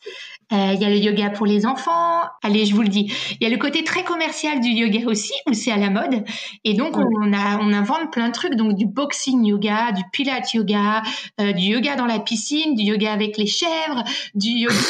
[0.51, 2.21] Euh, il y a le yoga pour les enfants.
[2.43, 3.11] Allez, je vous le dis.
[3.39, 6.23] Il y a le côté très commercial du yoga aussi, où c'est à la mode.
[6.63, 8.55] Et donc, on, a, on invente plein de trucs.
[8.55, 11.01] Donc, du boxing yoga, du pilates yoga,
[11.39, 14.03] euh, du yoga dans la piscine, du yoga avec les chèvres,
[14.35, 14.75] du yoga...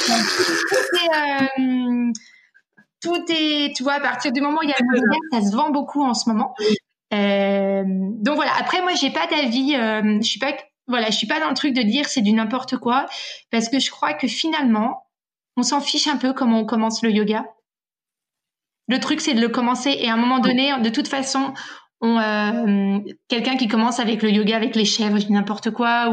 [1.15, 2.11] Euh,
[3.01, 5.41] tout est, tu vois, à partir du moment où il y a le yoga, ça
[5.41, 6.55] se vend beaucoup en ce moment.
[7.13, 8.51] Euh, donc voilà.
[8.57, 9.75] Après, moi, j'ai pas d'avis.
[9.75, 10.53] Euh, je suis pas,
[10.87, 13.05] voilà, je suis pas dans le truc de dire c'est du n'importe quoi,
[13.51, 15.03] parce que je crois que finalement,
[15.57, 17.45] on s'en fiche un peu comment on commence le yoga.
[18.87, 21.53] Le truc, c'est de le commencer et à un moment donné, de toute façon,
[22.01, 26.09] on, euh, quelqu'un qui commence avec le yoga avec les chèvres, n'importe quoi,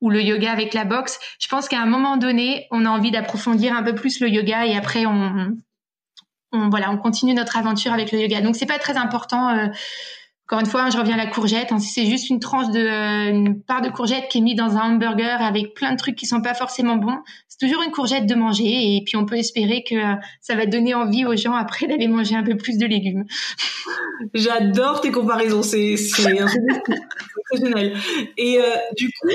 [0.00, 3.10] ou, le yoga avec la boxe, je pense qu'à un moment donné, on a envie
[3.10, 5.56] d'approfondir un peu plus le yoga et après on,
[6.52, 8.40] on, voilà, on continue notre aventure avec le yoga.
[8.40, 9.50] Donc c'est pas très important.
[9.50, 9.66] Euh,
[10.46, 11.72] encore une fois, je reviens à la courgette.
[11.72, 14.54] Hein, si c'est juste une tranche de euh, une part de courgette qui est mise
[14.54, 17.90] dans un hamburger avec plein de trucs qui sont pas forcément bons, c'est toujours une
[17.90, 18.62] courgette de manger.
[18.64, 22.06] Et puis on peut espérer que euh, ça va donner envie aux gens après d'aller
[22.06, 23.24] manger un peu plus de légumes.
[24.34, 26.48] J'adore tes comparaisons, c'est génial.
[28.36, 29.28] Et euh, du coup,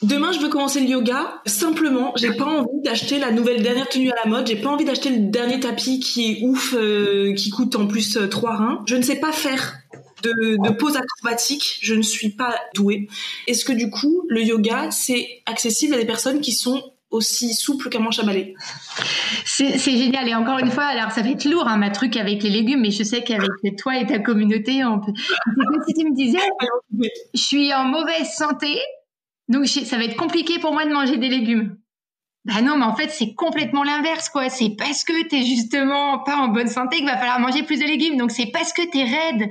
[0.00, 1.42] Demain, je veux commencer le yoga.
[1.44, 4.46] Simplement, j'ai pas envie d'acheter la nouvelle dernière tenue à la mode.
[4.46, 6.76] J'ai pas envie d'acheter le dernier tapis qui est ouf,
[7.34, 8.84] qui coûte en plus trois reins.
[8.86, 9.74] Je ne sais pas faire
[10.22, 13.08] de, pose acrobatique, je ne suis pas douée.
[13.46, 17.88] Est-ce que du coup, le yoga, c'est accessible à des personnes qui sont aussi souples
[17.88, 18.54] qu'un manche à balai?
[19.44, 20.28] C'est génial.
[20.28, 22.80] Et encore une fois, alors ça va être lourd, hein, ma truc avec les légumes,
[22.80, 25.12] mais je sais qu'avec toi et ta communauté, on peut...
[25.86, 26.38] si tu me disais,
[27.34, 28.78] je suis en mauvaise santé,
[29.48, 31.76] donc ça va être compliqué pour moi de manger des légumes.
[32.44, 34.48] Bah non, mais en fait, c'est complètement l'inverse, quoi.
[34.48, 37.84] C'est parce que t'es justement pas en bonne santé qu'il va falloir manger plus de
[37.84, 38.16] légumes.
[38.16, 39.50] Donc, c'est parce que t'es raide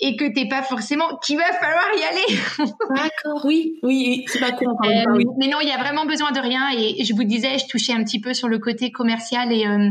[0.00, 2.70] et que t'es pas forcément qu'il va falloir y aller.
[2.90, 4.70] D'accord, oui, oui, c'est pas con.
[4.84, 6.70] Euh, mais non, il y a vraiment besoin de rien.
[6.76, 9.90] Et je vous disais, je touchais un petit peu sur le côté commercial et, euh,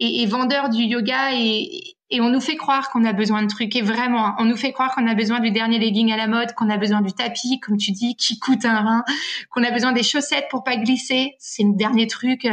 [0.00, 3.48] et, et vendeur du yoga et, et on nous fait croire qu'on a besoin de
[3.48, 3.76] trucs.
[3.76, 6.54] Et vraiment on nous fait croire qu'on a besoin du dernier legging à la mode
[6.54, 9.04] qu'on a besoin du tapis comme tu dis qui coûte un rein
[9.50, 11.34] qu'on a besoin des chaussettes pour pas glisser.
[11.38, 12.48] C'est le dernier truc.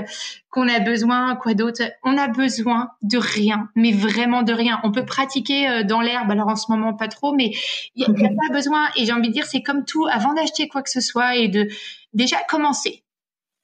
[0.50, 1.84] Qu'on a besoin quoi d'autre?
[2.04, 3.70] On a besoin de rien.
[3.76, 4.80] Mais vraiment de rien.
[4.84, 6.32] On peut pratiquer euh, dans l'herbe.
[6.32, 7.52] Alors en ce moment pas trop mais
[7.96, 8.88] il n'y a, pas besoin.
[8.98, 10.06] Et j'ai envie de dire c'est comme tout.
[10.12, 11.68] Avant d'acheter quoi que ce soit et de
[12.14, 13.04] déjà commencer.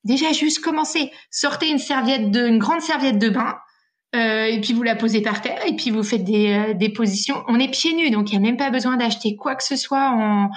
[0.03, 1.11] Déjà juste commencer.
[1.29, 3.57] Sortez une serviette de une grande serviette de bain
[4.15, 6.89] euh, et puis vous la posez par terre et puis vous faites des, euh, des
[6.89, 7.43] positions.
[7.47, 9.75] On est pieds nus, donc il n'y a même pas besoin d'acheter quoi que ce
[9.75, 10.49] soit en,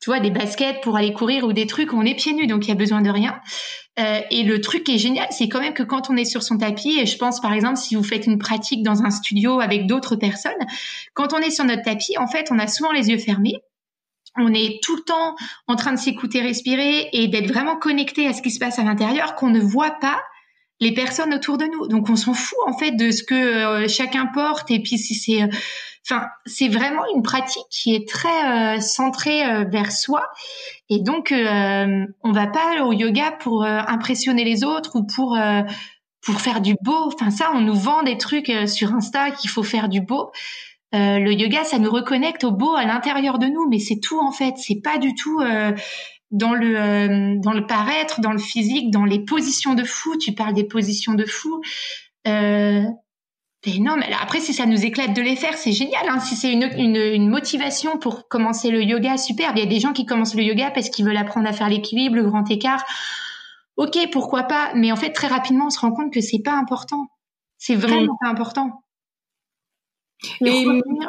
[0.00, 1.92] tu vois, des baskets pour aller courir ou des trucs.
[1.92, 3.40] On est pieds nus, donc il y a besoin de rien.
[3.98, 6.42] Euh, et le truc qui est génial, c'est quand même que quand on est sur
[6.42, 9.60] son tapis, et je pense par exemple si vous faites une pratique dans un studio
[9.60, 10.52] avec d'autres personnes,
[11.14, 13.60] quand on est sur notre tapis, en fait, on a souvent les yeux fermés
[14.36, 15.36] on est tout le temps
[15.68, 18.82] en train de s'écouter respirer et d'être vraiment connecté à ce qui se passe à
[18.82, 20.20] l'intérieur qu'on ne voit pas
[20.80, 21.86] les personnes autour de nous.
[21.88, 25.14] Donc on s'en fout en fait de ce que euh, chacun porte et puis si
[25.14, 25.48] c'est euh,
[26.06, 30.26] enfin c'est vraiment une pratique qui est très euh, centrée vers soi
[30.90, 35.38] et donc on va pas au yoga pour impressionner les autres ou pour
[36.20, 37.06] pour faire du beau.
[37.06, 40.30] Enfin ça on nous vend des trucs sur Insta qu'il faut faire du beau.
[40.92, 44.30] le yoga, ça nous reconnecte au beau à l'intérieur de nous, mais c'est tout en
[44.30, 44.54] fait.
[44.58, 45.40] C'est pas du tout
[46.30, 50.16] dans le euh, dans le paraître, dans le physique, dans les positions de fou.
[50.18, 51.60] Tu parles des positions de fou.
[52.26, 52.82] Euh,
[53.78, 56.06] non, mais après, si ça nous éclate de les faire, c'est génial.
[56.08, 56.20] Hein.
[56.20, 59.52] Si c'est une, une, une, motivation pour commencer le yoga, super.
[59.54, 61.70] Il y a des gens qui commencent le yoga parce qu'ils veulent apprendre à faire
[61.70, 62.84] l'équilibre, le grand écart.
[63.76, 64.72] Ok, pourquoi pas.
[64.74, 67.06] Mais en fait, très rapidement, on se rend compte que c'est pas important.
[67.58, 68.84] C'est vraiment pas important.
[70.40, 70.64] Mais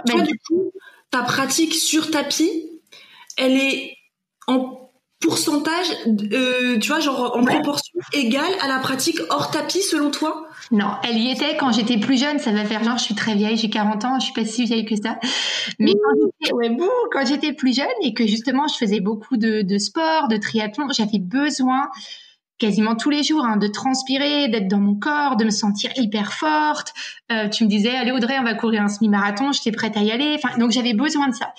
[0.07, 0.71] toi, du coup,
[1.11, 2.81] ta pratique sur tapis,
[3.37, 3.97] elle est
[4.47, 4.84] en
[5.25, 5.87] pourcentage,
[6.33, 10.47] euh, tu vois, genre en proportion égale à la pratique hors tapis selon toi?
[10.71, 12.37] Non, elle y était quand j'étais plus jeune.
[12.37, 14.65] Ça va faire genre, je suis très vieille, j'ai 40 ans, je suis pas si
[14.65, 15.17] vieille que ça.
[15.79, 15.93] Mais
[17.11, 20.87] quand j'étais, plus jeune et que justement je faisais beaucoup de, de sport, de triathlon,
[20.91, 21.89] j'avais besoin
[22.57, 26.33] quasiment tous les jours, hein, de transpirer, d'être dans mon corps, de me sentir hyper
[26.33, 26.93] forte.
[27.31, 30.11] Euh, tu me disais, allez Audrey, on va courir un semi-marathon, j'étais prête à y
[30.11, 30.37] aller.
[30.41, 31.53] Enfin, donc j'avais besoin de ça.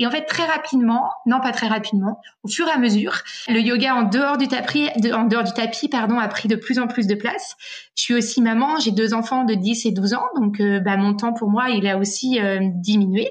[0.00, 3.60] Et en fait, très rapidement, non pas très rapidement, au fur et à mesure, le
[3.60, 7.54] yoga en dehors du tapis, pardon, a pris de plus en plus de place.
[7.96, 10.96] Je suis aussi maman, j'ai deux enfants de 10 et 12 ans, donc euh, bah,
[10.96, 13.28] mon temps pour moi, il a aussi euh, diminué.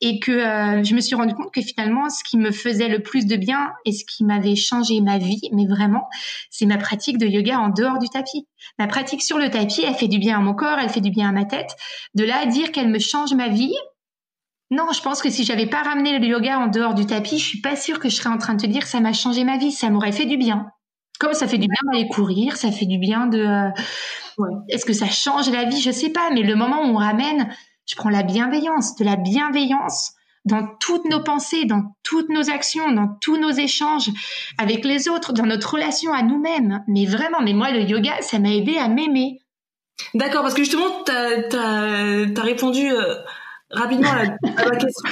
[0.00, 3.00] Et que euh, je me suis rendu compte que finalement ce qui me faisait le
[3.00, 6.10] plus de bien et ce qui m'avait changé ma vie mais vraiment
[6.50, 8.46] c'est ma pratique de yoga en dehors du tapis.
[8.78, 11.10] Ma pratique sur le tapis elle fait du bien à mon corps elle fait du
[11.10, 11.74] bien à ma tête.
[12.14, 13.72] De là à dire qu'elle me change ma vie
[14.70, 17.44] non, je pense que si j'avais pas ramené le yoga en dehors du tapis, je
[17.44, 19.44] suis pas sûre que je serais en train de te dire que ça m'a changé
[19.44, 19.72] ma vie.
[19.72, 20.66] Ça m'aurait fait du bien.
[21.18, 23.38] Comme ça fait du bien d'aller courir, ça fait du bien de.
[23.38, 25.80] Euh, est-ce que ça change la vie?
[25.80, 27.48] Je sais pas, mais le moment où on ramène
[27.86, 30.12] je prends la bienveillance, de la bienveillance
[30.44, 34.10] dans toutes nos pensées, dans toutes nos actions, dans tous nos échanges
[34.58, 36.84] avec les autres, dans notre relation à nous-mêmes.
[36.86, 39.40] Mais vraiment, mais moi, le yoga, ça m'a aidé à m'aimer.
[40.14, 43.14] D'accord, parce que justement, tu as, répondu euh,
[43.70, 45.10] rapidement à la, question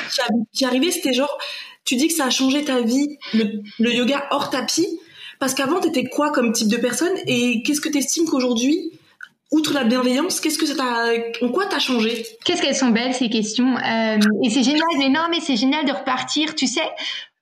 [0.53, 1.39] qui, arrivait, c'était genre,
[1.85, 5.01] tu dis que ça a changé ta vie, le, yoga hors tapis,
[5.39, 8.93] parce qu'avant, tu étais quoi comme type de personne, et qu'est-ce que tu estimes qu'aujourd'hui,
[9.51, 11.07] outre la bienveillance, qu'est-ce que ça
[11.43, 12.27] en quoi t'as changé?
[12.45, 13.77] Qu'est-ce qu'elles sont belles ces questions?
[13.77, 16.55] Euh, Et c'est génial, mais non, mais c'est génial de repartir.
[16.55, 16.89] Tu sais,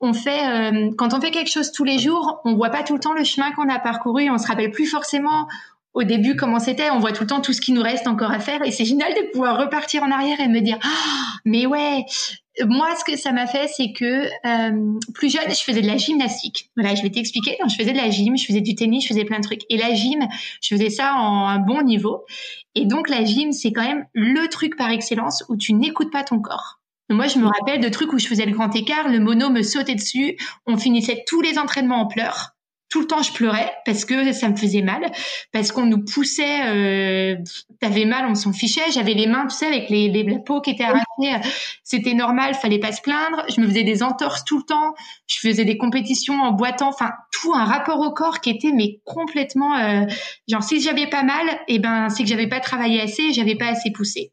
[0.00, 2.94] on fait euh, quand on fait quelque chose tous les jours, on voit pas tout
[2.94, 5.46] le temps le chemin qu'on a parcouru, on se rappelle plus forcément
[5.94, 8.30] au début comment c'était, on voit tout le temps tout ce qui nous reste encore
[8.30, 11.66] à faire et c'est génial de pouvoir repartir en arrière et me dire ah, mais
[11.66, 12.04] ouais.
[12.66, 15.96] Moi ce que ça m'a fait c'est que euh, plus jeune je faisais de la
[15.96, 16.70] gymnastique.
[16.76, 17.56] Voilà je vais t'expliquer.
[17.66, 19.62] Je faisais de la gym je faisais du tennis je faisais plein de trucs.
[19.70, 20.26] Et la gym
[20.60, 22.24] je faisais ça en un bon niveau.
[22.74, 26.24] Et donc la gym c'est quand même le truc par excellence où tu n'écoutes pas
[26.24, 26.78] ton corps.
[27.10, 29.60] Moi, je me rappelle de trucs où je faisais le grand écart, le mono me
[29.62, 32.51] sautait dessus, on finissait tous les entraînements en pleurs
[32.92, 35.10] tout le temps je pleurais parce que ça me faisait mal,
[35.50, 37.36] parce qu'on nous poussait, euh,
[37.80, 40.60] t'avais mal, on s'en fichait, j'avais les mains, tu sais, avec les, les la peau
[40.60, 41.48] qui était arrachée,
[41.84, 44.92] c'était normal, fallait pas se plaindre, je me faisais des entorses tout le temps,
[45.26, 49.00] je faisais des compétitions en boitant, enfin tout un rapport au corps qui était mais
[49.06, 50.04] complètement, euh,
[50.46, 53.56] genre si j'avais pas mal, et eh ben c'est que j'avais pas travaillé assez, j'avais
[53.56, 54.32] pas assez poussé,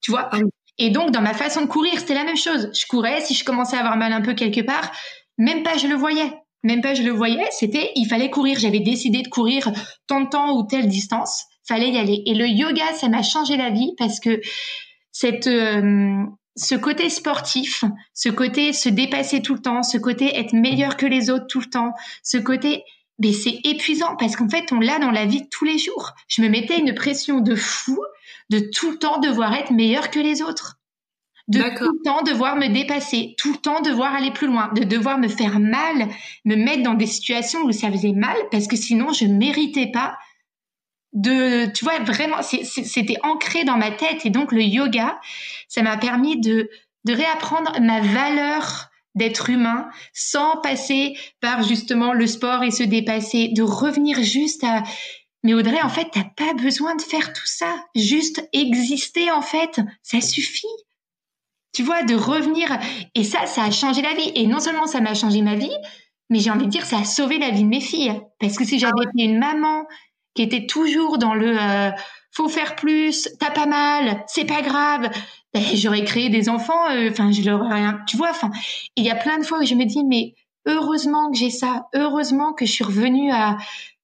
[0.00, 0.28] tu vois?
[0.30, 0.38] Ah
[0.78, 2.68] et donc dans ma façon de courir, c'était la même chose.
[2.72, 4.90] Je courais, si je commençais à avoir mal un peu quelque part,
[5.38, 6.32] même pas je le voyais
[6.64, 8.58] même pas je le voyais, c'était il fallait courir.
[8.58, 9.70] J'avais décidé de courir
[10.08, 12.22] tant de temps ou telle distance, fallait y aller.
[12.26, 14.40] Et le yoga, ça m'a changé la vie parce que
[15.12, 16.24] cette euh,
[16.56, 21.06] ce côté sportif, ce côté se dépasser tout le temps, ce côté être meilleur que
[21.06, 22.84] les autres tout le temps, ce côté
[23.20, 26.12] mais c'est épuisant parce qu'en fait on l'a dans la vie tous les jours.
[26.28, 27.98] Je me mettais une pression de fou
[28.50, 30.78] de tout le temps devoir être meilleur que les autres
[31.48, 34.84] de tout le temps devoir me dépasser, tout le temps devoir aller plus loin, de
[34.84, 36.08] devoir me faire mal,
[36.44, 40.16] me mettre dans des situations où ça faisait mal parce que sinon je méritais pas
[41.12, 44.26] de, tu vois, vraiment, c'était ancré dans ma tête.
[44.26, 45.20] Et donc le yoga,
[45.68, 46.68] ça m'a permis de,
[47.04, 53.50] de réapprendre ma valeur d'être humain sans passer par justement le sport et se dépasser,
[53.54, 54.82] de revenir juste à,
[55.44, 57.76] mais Audrey, en fait, t'as pas besoin de faire tout ça.
[57.94, 60.66] Juste exister, en fait, ça suffit
[61.74, 62.68] tu vois, de revenir.
[63.14, 64.32] Et ça, ça a changé la vie.
[64.34, 65.76] Et non seulement ça m'a changé ma vie,
[66.30, 68.20] mais j'ai envie de dire, ça a sauvé la vie de mes filles.
[68.40, 69.84] Parce que si j'avais ah été une maman
[70.34, 71.90] qui était toujours dans le euh,
[72.34, 75.08] faut faire plus, t'as pas mal, c'est pas grave,
[75.52, 78.50] ben, j'aurais créé des enfants, euh, enfin, je leur rien, tu vois, enfin,
[78.96, 80.34] il y a plein de fois où je me dis, mais
[80.66, 83.56] heureusement que j'ai ça, heureusement que je suis revenue à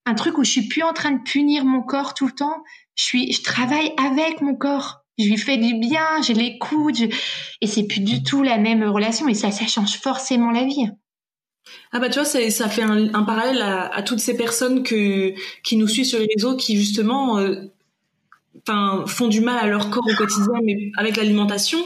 [0.07, 2.63] un truc où je suis plus en train de punir mon corps tout le temps,
[2.95, 7.05] je suis, je travaille avec mon corps, je lui fais du bien, je l'écoute, je...
[7.61, 10.87] et c'est plus du tout la même relation, et ça, ça change forcément la vie.
[11.93, 15.37] Ah bah tu vois, ça, fait un, parallèle à, toutes ces personnes qui
[15.73, 17.57] nous suivent sur les réseaux qui justement euh,
[18.63, 21.79] enfin font du mal à leur corps au quotidien mais avec l'alimentation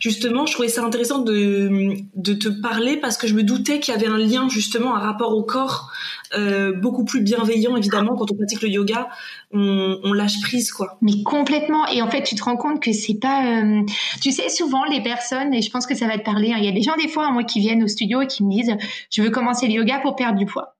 [0.00, 3.94] justement je trouvais ça intéressant de de te parler parce que je me doutais qu'il
[3.94, 5.90] y avait un lien justement un rapport au corps
[6.36, 8.14] euh, beaucoup plus bienveillant évidemment.
[8.14, 9.08] Quand on pratique le yoga
[9.52, 10.96] on, on, lâche prise quoi.
[11.02, 11.88] Mais complètement.
[11.88, 13.82] Et en fait tu te rends compte que c'est pas euh,
[14.20, 16.64] tu sais souvent les personnes et je pense que ça va te parler hein, il
[16.64, 18.76] y a des gens des fois moi qui viennent au studio et qui me disent
[19.10, 20.76] je veux commencer le yoga pour perdre du poids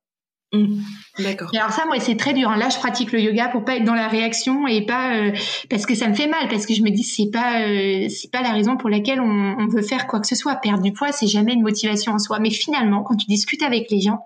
[0.52, 0.80] Mmh.
[1.20, 1.50] D'accord.
[1.52, 2.50] Et alors ça, moi, c'est très dur.
[2.50, 2.56] Hein.
[2.56, 5.32] Là, je pratique le yoga pour pas être dans la réaction et pas euh,
[5.68, 8.32] parce que ça me fait mal, parce que je me dis c'est pas euh, c'est
[8.32, 10.56] pas la raison pour laquelle on, on, veut faire quoi que ce soit.
[10.56, 12.40] Perdre du poids, c'est jamais une motivation en soi.
[12.40, 14.24] Mais finalement, quand tu discutes avec les gens,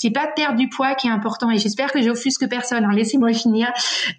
[0.00, 1.50] c'est pas perdre du poids qui est important.
[1.50, 2.86] Et j'espère que j'offusque personne.
[2.86, 2.92] Hein.
[2.94, 3.70] Laissez-moi finir.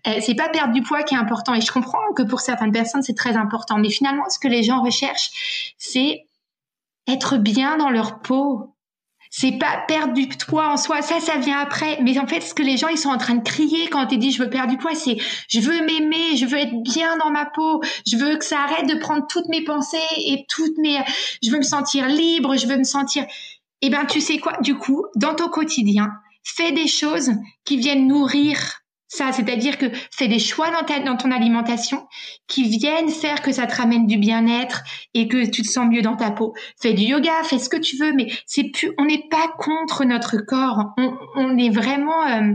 [0.06, 1.56] Euh, c'est pas perdre du poids qui est important.
[1.56, 3.80] Et je comprends que pour certaines personnes, c'est très important.
[3.80, 6.28] Mais finalement, ce que les gens recherchent, c'est
[7.08, 8.76] être bien dans leur peau,
[9.34, 12.00] c'est pas perdre du poids en soi, ça, ça vient après.
[12.04, 14.20] Mais en fait, ce que les gens, ils sont en train de crier quand ils
[14.20, 15.18] disent je veux perdre du poids, c'est
[15.48, 18.88] je veux m'aimer, je veux être bien dans ma peau, je veux que ça arrête
[18.88, 21.00] de prendre toutes mes pensées et toutes mes,
[21.42, 23.26] je veux me sentir libre, je veux me sentir,
[23.82, 26.12] eh ben, tu sais quoi, du coup, dans ton quotidien,
[26.44, 27.32] fais des choses
[27.64, 28.81] qui viennent nourrir
[29.12, 32.08] ça, c'est-à-dire que fais des choix dans, ton alimentation
[32.48, 36.02] qui viennent faire que ça te ramène du bien-être et que tu te sens mieux
[36.02, 36.54] dans ta peau.
[36.82, 40.06] Fais du yoga, fais ce que tu veux, mais c'est plus, on n'est pas contre
[40.06, 40.94] notre corps.
[41.36, 42.54] On, est vraiment, euh,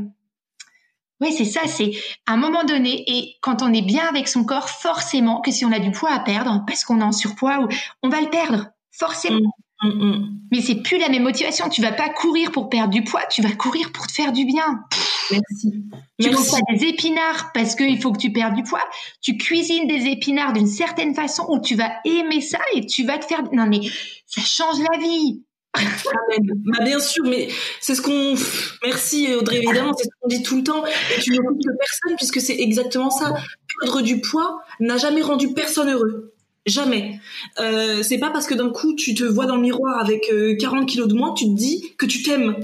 [1.20, 1.66] oui, c'est ça.
[1.66, 1.90] C'est
[2.24, 5.66] à un moment donné et quand on est bien avec son corps, forcément que si
[5.66, 7.68] on a du poids à perdre parce qu'on est en surpoids,
[8.02, 9.52] on va le perdre, forcément.
[9.82, 10.38] Mm, mm.
[10.52, 11.68] Mais c'est plus la même motivation.
[11.68, 14.44] Tu vas pas courir pour perdre du poids, tu vas courir pour te faire du
[14.44, 14.84] bien.
[15.30, 15.84] Merci.
[16.20, 16.56] Tu Merci.
[16.72, 18.84] des épinards parce qu'il faut que tu perdes du poids.
[19.20, 23.18] Tu cuisines des épinards d'une certaine façon où tu vas aimer ça et tu vas
[23.18, 23.42] te faire.
[23.52, 23.80] Non mais
[24.26, 25.42] ça change la vie.
[25.74, 27.48] bah bien sûr, mais
[27.80, 28.34] c'est ce qu'on.
[28.82, 30.86] Merci Audrey, évidemment, c'est ce qu'on dit tout le temps.
[30.86, 33.34] Et tu ne de personne puisque c'est exactement ça.
[33.80, 36.35] Perdre du poids n'a jamais rendu personne heureux.
[36.66, 37.20] Jamais.
[37.60, 40.82] Euh, c'est pas parce que d'un coup tu te vois dans le miroir avec 40
[40.82, 42.56] euh, kilos de moins, tu te dis que tu t'aimes.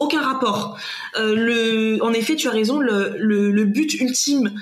[0.00, 0.76] Aucun rapport.
[1.16, 2.80] Euh, le, en effet, tu as raison.
[2.80, 4.52] Le, le, le but ultime,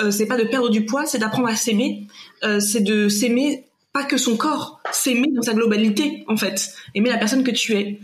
[0.00, 2.08] euh, c'est pas de perdre du poids, c'est d'apprendre à s'aimer.
[2.58, 6.74] C'est de s'aimer pas que son corps, s'aimer dans sa globalité en fait.
[6.94, 8.00] Aimer la personne que tu es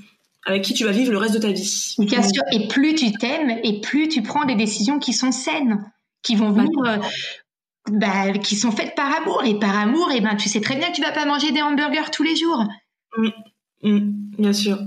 [0.47, 1.95] avec qui tu vas vivre le reste de ta vie.
[1.99, 5.85] Bien sûr, et plus tu t'aimes, et plus tu prends des décisions qui sont saines,
[6.23, 7.01] qui vont venir
[7.93, 9.43] bah, qui sont faites par amour.
[9.45, 11.53] Et par amour, et eh ben, tu sais très bien que tu vas pas manger
[11.53, 12.65] des hamburgers tous les jours.
[13.17, 13.29] Mm,
[13.83, 14.79] mm, bien sûr.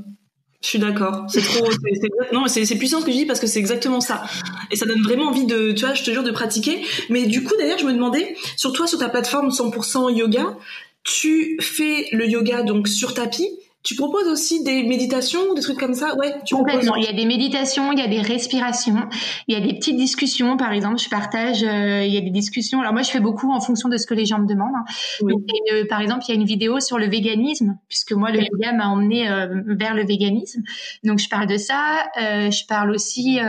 [0.62, 1.26] Je suis d'accord.
[1.28, 1.68] C'est trop.
[2.34, 4.24] non, c'est puissant ce que je dis parce que c'est exactement ça.
[4.70, 6.86] Et ça donne vraiment envie de, tu vois, je te jure, de pratiquer.
[7.10, 10.56] Mais du coup, d'ailleurs, je me demandais, sur toi, sur ta plateforme 100% yoga,
[11.04, 13.50] tu fais le yoga donc sur tapis
[13.84, 16.16] tu proposes aussi des méditations ou des trucs comme ça?
[16.16, 16.96] Ouais, tu Complètement.
[16.96, 19.08] Il y a des méditations, il y a des respirations,
[19.48, 20.56] il y a des petites discussions.
[20.56, 22.80] Par exemple, je partage, euh, il y a des discussions.
[22.82, 24.76] Alors moi, je fais beaucoup en fonction de ce que les gens me demandent.
[24.76, 25.26] Hein.
[25.72, 28.74] Euh, par exemple, il y a une vidéo sur le véganisme, puisque moi, le yoga
[28.74, 30.62] m'a emmené euh, vers le véganisme.
[31.04, 32.06] Donc, je parle de ça.
[32.18, 33.40] je parle aussi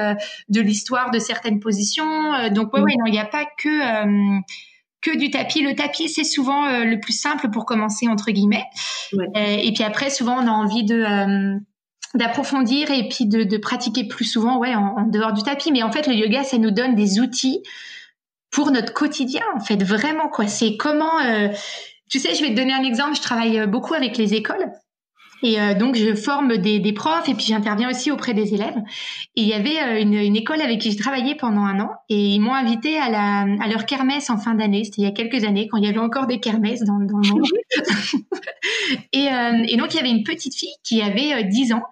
[0.49, 2.49] de l'histoire de certaines positions.
[2.51, 3.69] donc, ouais, ouais, non, il n'y a pas que
[5.03, 5.61] que du tapis.
[5.61, 8.65] Le tapis, c'est souvent euh, le plus simple pour commencer, entre guillemets.
[9.15, 11.59] Euh, et puis après, souvent, on a envie de euh,
[12.15, 15.73] d'approfondir et puis de, de, pratiquer plus souvent, ouais, en, dehors du tapis.
[15.73, 17.63] Mais en fait, le yoga, ça nous donne des outils
[18.51, 19.43] pour notre quotidien.
[19.57, 20.47] En fait, vraiment, quoi.
[20.47, 21.21] C'est comment.
[22.09, 23.17] tu sais, je vais te donner un exemple.
[23.17, 24.71] Je travaille beaucoup avec les écoles.
[25.43, 28.77] Et euh, donc, je forme des, des, profs et puis j'interviens aussi auprès des élèves.
[29.37, 31.91] Et il y avait euh, une, une, école avec qui j'ai travaillé pendant un an
[32.09, 34.85] et ils m'ont invité à, la, à leur kermesse en fin d'année.
[34.85, 37.19] C'était il y a quelques années quand il y avait encore des kermesses dans, dans
[37.19, 37.43] le monde.
[39.13, 41.83] et, euh, et, donc, il y avait une petite fille qui avait 10 ans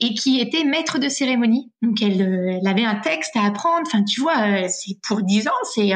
[0.00, 1.70] et qui était maître de cérémonie.
[1.82, 3.82] Donc, elle, elle avait un texte à apprendre.
[3.86, 5.92] Enfin, tu vois, c'est pour 10 ans, c'est...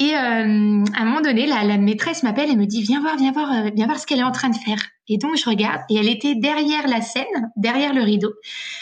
[0.00, 3.64] Et à un moment donné, la, maîtresse m'appelle et me dit viens voir, viens voir,
[3.74, 4.78] viens voir ce qu'elle est en train de faire.
[5.08, 8.32] Et donc je regarde et elle était derrière la scène, derrière le rideau.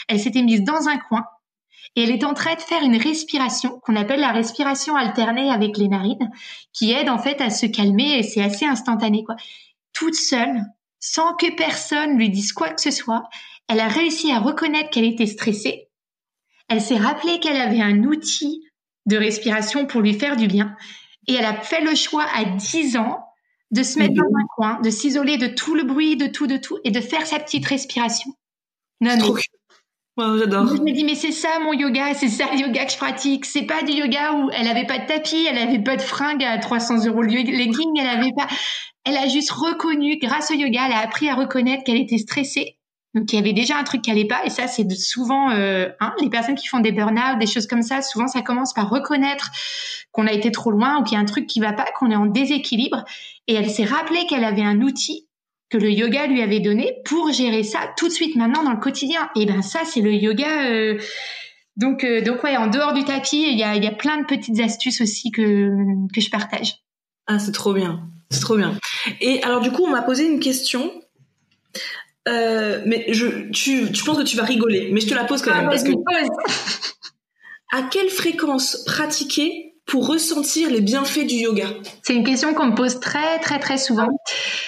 [0.07, 1.25] Elle s'était mise dans un coin
[1.95, 5.77] et elle est en train de faire une respiration qu'on appelle la respiration alternée avec
[5.77, 6.29] les narines,
[6.71, 9.35] qui aide en fait à se calmer et c'est assez instantané quoi.
[9.93, 10.61] Toute seule,
[10.99, 13.23] sans que personne lui dise quoi que ce soit,
[13.67, 15.87] elle a réussi à reconnaître qu'elle était stressée.
[16.69, 18.63] Elle s'est rappelée qu'elle avait un outil
[19.07, 20.75] de respiration pour lui faire du bien
[21.27, 23.23] et elle a fait le choix à 10 ans
[23.71, 26.57] de se mettre dans un coin, de s'isoler de tout le bruit, de tout, de
[26.57, 28.31] tout, et de faire sa petite respiration.
[29.01, 29.17] Non, mais...
[29.17, 29.37] Trop...
[30.37, 30.67] j'adore.
[30.67, 33.45] Je me dis, mais c'est ça mon yoga, c'est ça le yoga que je pratique.
[33.45, 36.43] C'est pas du yoga où elle avait pas de tapis, elle avait pas de fringues
[36.43, 38.47] à 300 euros le legging, elle avait pas.
[39.03, 42.76] Elle a juste reconnu, grâce au yoga, elle a appris à reconnaître qu'elle était stressée
[43.17, 45.89] donc il y avait déjà un truc qui allait pas et ça c'est souvent euh,
[45.99, 48.89] hein, les personnes qui font des burn-out, des choses comme ça, souvent ça commence par
[48.89, 49.49] reconnaître
[50.11, 52.11] qu'on a été trop loin ou qu'il y a un truc qui va pas, qu'on
[52.11, 53.03] est en déséquilibre
[53.47, 55.27] et elle s'est rappelée qu'elle avait un outil
[55.69, 58.79] que le yoga lui avait donné pour gérer ça tout de suite maintenant dans le
[58.79, 59.29] quotidien.
[59.35, 60.99] Et ben ça c'est le yoga euh,
[61.75, 64.19] donc euh, donc ouais, en dehors du tapis, il y a il y a plein
[64.21, 65.71] de petites astuces aussi que
[66.13, 66.75] que je partage.
[67.25, 68.09] Ah, c'est trop bien.
[68.29, 68.77] C'est trop bien.
[69.21, 70.91] Et alors du coup, on m'a posé une question
[72.27, 75.41] euh, mais je, tu, tu penses que tu vas rigoler, mais je te la pose
[75.41, 75.67] quand même.
[75.67, 75.91] Ah, parce que...
[77.71, 81.67] à quelle fréquence pratiquer pour ressentir les bienfaits du yoga?
[82.03, 84.09] C'est une question qu'on me pose très très très souvent.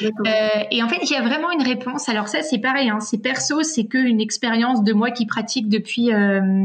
[0.01, 2.07] Ah, euh, et en fait, il y a vraiment une réponse.
[2.07, 2.89] Alors ça, c'est pareil.
[2.89, 2.99] Hein.
[3.01, 6.63] C'est perso, c'est qu'une expérience de moi qui pratique depuis euh,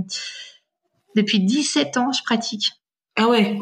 [1.16, 2.12] depuis 17 ans.
[2.12, 2.70] Je pratique.
[3.16, 3.58] Ah ouais.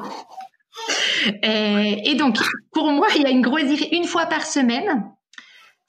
[1.43, 2.39] Et, et donc,
[2.73, 3.93] pour moi, il y a une grosse différence.
[3.93, 5.05] Une fois par semaine,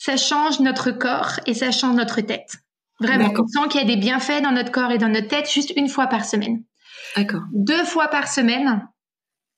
[0.04, 2.58] ça change notre corps et ça change notre tête.
[3.00, 5.50] Vraiment, on sent qu'il y a des bienfaits dans notre corps et dans notre tête
[5.50, 6.62] juste une fois par semaine.
[7.16, 7.44] D'accord.
[7.54, 8.86] Deux fois par semaine,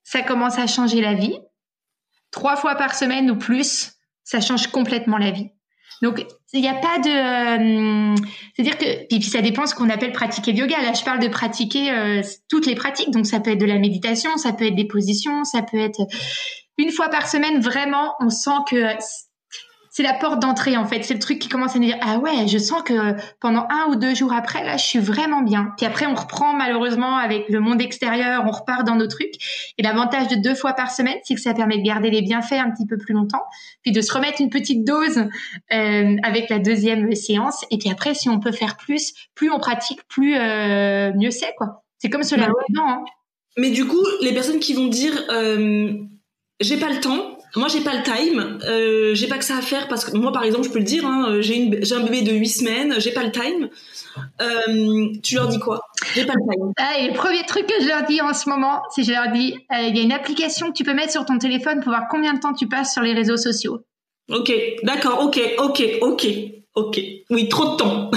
[0.04, 1.36] ça commence à changer la vie.
[2.30, 3.94] Trois fois par semaine ou plus,
[4.24, 5.50] ça change complètement la vie.
[6.04, 6.24] Donc,
[6.54, 8.14] il n'y a pas de...
[8.14, 8.16] Euh,
[8.56, 9.08] c'est-à-dire que...
[9.08, 10.80] Puis, ça dépend ce qu'on appelle pratiquer le yoga.
[10.84, 13.10] Là, je parle de pratiquer euh, toutes les pratiques.
[13.10, 16.02] Donc, ça peut être de la méditation, ça peut être des positions, ça peut être...
[16.78, 18.94] Une fois par semaine, vraiment, on sent que
[19.96, 21.04] c'est la porte d'entrée en fait.
[21.04, 23.86] C'est le truc qui commence à nous dire ah ouais, je sens que pendant un
[23.90, 25.72] ou deux jours après là, je suis vraiment bien.
[25.78, 29.36] Puis après, on reprend malheureusement avec le monde extérieur, on repart dans nos trucs.
[29.78, 32.60] Et l'avantage de deux fois par semaine, c'est que ça permet de garder les bienfaits
[32.60, 33.44] un petit peu plus longtemps,
[33.84, 35.18] puis de se remettre une petite dose
[35.72, 37.64] euh, avec la deuxième séance.
[37.72, 41.54] Et puis après, si on peut faire plus, plus on pratique, plus euh, mieux c'est
[41.58, 41.86] quoi.
[42.00, 42.48] C'est comme cela.
[42.48, 43.06] Bah hein.
[43.56, 45.94] Mais du coup, les personnes qui vont dire euh,
[46.60, 48.60] j'ai pas le temps moi, j'ai pas le time.
[48.68, 50.86] Euh, j'ai pas que ça à faire parce que moi, par exemple, je peux le
[50.86, 53.70] dire, hein, j'ai un bébé de 8 semaines, j'ai pas le time.
[54.42, 55.82] Euh, tu leur dis quoi?
[56.14, 56.74] J'ai pas le time.
[56.78, 59.32] Ah, et le premier truc que je leur dis en ce moment, c'est je leur
[59.32, 61.90] dis, euh, il y a une application que tu peux mettre sur ton téléphone pour
[61.90, 63.82] voir combien de temps tu passes sur les réseaux sociaux.
[64.30, 64.52] Ok,
[64.84, 66.28] d'accord, ok, ok, ok,
[66.76, 67.00] ok.
[67.30, 68.12] Oui, trop de temps.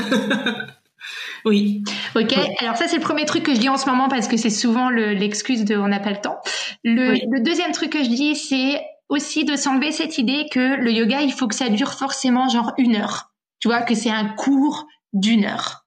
[1.44, 1.82] oui.
[2.16, 4.36] Ok, alors ça c'est le premier truc que je dis en ce moment parce que
[4.36, 6.38] c'est souvent l'excuse de on n'a pas le temps.
[6.82, 10.92] Le, le deuxième truc que je dis c'est aussi de s'enlever cette idée que le
[10.92, 13.32] yoga, il faut que ça dure forcément genre une heure.
[13.60, 15.86] Tu vois, que c'est un cours d'une heure.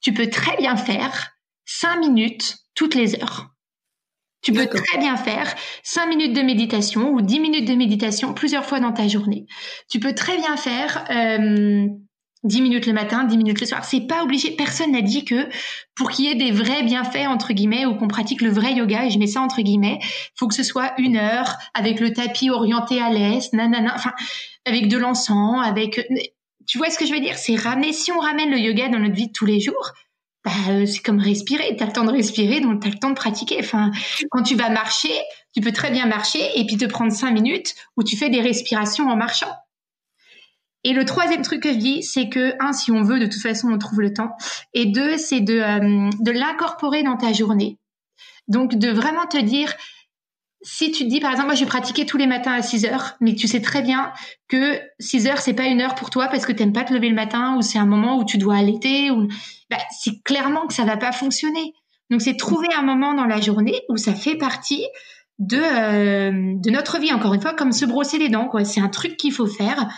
[0.00, 1.32] Tu peux très bien faire
[1.64, 3.50] cinq minutes toutes les heures.
[4.42, 8.66] Tu peux très bien faire cinq minutes de méditation ou dix minutes de méditation plusieurs
[8.66, 9.46] fois dans ta journée.
[9.88, 11.88] Tu peux très bien faire euh,
[12.44, 13.84] 10 minutes le matin, 10 minutes le soir.
[13.84, 14.50] C'est pas obligé.
[14.52, 15.48] Personne n'a dit que
[15.94, 19.06] pour qu'il y ait des vrais bienfaits, entre guillemets, ou qu'on pratique le vrai yoga,
[19.06, 19.98] et je mets ça entre guillemets,
[20.36, 24.12] faut que ce soit une heure avec le tapis orienté à l'est, nanana, enfin,
[24.66, 26.06] avec de l'encens, avec,
[26.66, 27.36] tu vois ce que je veux dire?
[27.36, 29.92] C'est ramener, si on ramène le yoga dans notre vie de tous les jours,
[30.44, 31.74] bah, euh, c'est comme respirer.
[31.76, 33.56] T'as le temps de respirer, donc t'as le temps de pratiquer.
[33.60, 33.90] Enfin,
[34.30, 35.12] quand tu vas marcher,
[35.54, 38.42] tu peux très bien marcher et puis te prendre cinq minutes où tu fais des
[38.42, 39.50] respirations en marchant.
[40.84, 43.40] Et le troisième truc que je dis, c'est que, un, si on veut, de toute
[43.40, 44.36] façon, on trouve le temps.
[44.74, 47.78] Et deux, c'est de, euh, l'incorporer dans ta journée.
[48.48, 49.72] Donc, de vraiment te dire,
[50.60, 52.84] si tu te dis, par exemple, moi, je vais pratiquer tous les matins à 6
[52.84, 54.12] heures, mais tu sais très bien
[54.48, 57.08] que 6 heures, c'est pas une heure pour toi parce que t'aimes pas te lever
[57.08, 59.28] le matin ou c'est un moment où tu dois allaiter ou,
[59.70, 61.72] bah, c'est clairement que ça va pas fonctionner.
[62.10, 64.84] Donc, c'est trouver un moment dans la journée où ça fait partie
[65.38, 68.64] de, euh, de notre vie, encore une fois, comme se brosser les dents, quoi.
[68.64, 69.88] C'est un truc qu'il faut faire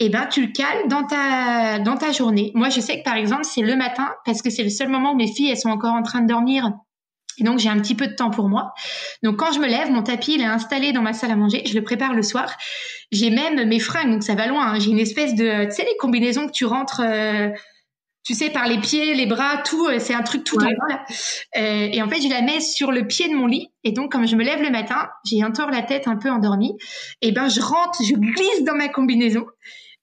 [0.00, 2.52] eh ben tu le cales dans ta dans ta journée.
[2.54, 5.12] Moi, je sais que par exemple, c'est le matin parce que c'est le seul moment
[5.12, 6.70] où mes filles elles sont encore en train de dormir.
[7.40, 8.72] Et donc j'ai un petit peu de temps pour moi.
[9.22, 11.62] Donc quand je me lève, mon tapis il est installé dans ma salle à manger,
[11.66, 12.52] je le prépare le soir.
[13.12, 14.72] J'ai même mes fringues, donc ça va loin.
[14.72, 14.78] Hein.
[14.78, 17.48] J'ai une espèce de, tu sais les combinaisons que tu rentres, euh,
[18.24, 19.86] tu sais par les pieds, les bras, tout.
[19.86, 20.74] Euh, c'est un truc tout ouais.
[20.88, 21.04] là.
[21.56, 23.68] Euh, et en fait je la mets sur le pied de mon lit.
[23.84, 26.76] Et donc comme je me lève le matin, j'ai encore la tête un peu endormie.
[27.22, 29.46] Et ben je rentre, je glisse dans ma combinaison.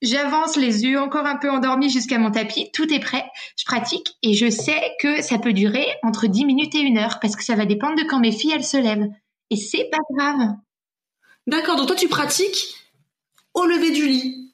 [0.06, 2.70] J'avance les yeux encore un peu endormis jusqu'à mon tapis.
[2.72, 3.26] Tout est prêt.
[3.58, 7.20] Je pratique et je sais que ça peut durer entre 10 minutes et une heure
[7.20, 9.08] parce que ça va dépendre de quand mes filles elles se lèvent.
[9.50, 10.50] Et c'est pas grave.
[11.48, 11.76] D'accord.
[11.76, 12.76] Donc toi tu pratiques
[13.56, 14.54] au lever du lit.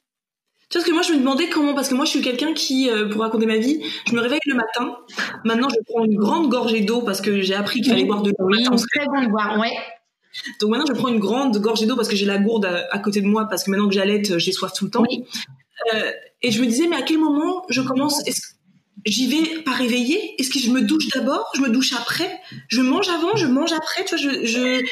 [0.70, 2.54] Tu vois, ce que moi je me demandais comment, parce que moi je suis quelqu'un
[2.54, 4.96] qui, euh, pour raconter ma vie, je me réveille le matin.
[5.44, 8.30] Maintenant je prends une grande gorgée d'eau parce que j'ai appris qu'il fallait boire de
[8.30, 8.46] l'eau.
[8.46, 9.76] Oui, très bon de boire, ouais.
[10.60, 13.20] Donc maintenant, je prends une grande gorgée d'eau parce que j'ai la gourde à, côté
[13.20, 15.04] de moi, parce que maintenant que j'allaite, j'ai soif tout le temps.
[15.94, 16.10] Euh,
[16.42, 18.22] et je me disais, mais à quel moment je commence
[19.04, 21.50] J'y vais pas réveiller Est-ce que je me douche d'abord?
[21.56, 22.30] Je me douche après?
[22.68, 23.34] Je mange avant?
[23.36, 24.04] Je mange après?
[24.04, 24.84] Tu vois, je, je...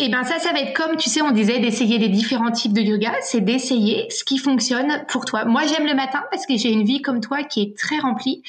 [0.00, 2.72] Eh ben ça, ça va être comme tu sais, on disait d'essayer les différents types
[2.72, 5.44] de yoga, c'est d'essayer ce qui fonctionne pour toi.
[5.44, 8.42] Moi, j'aime le matin parce que j'ai une vie comme toi qui est très remplie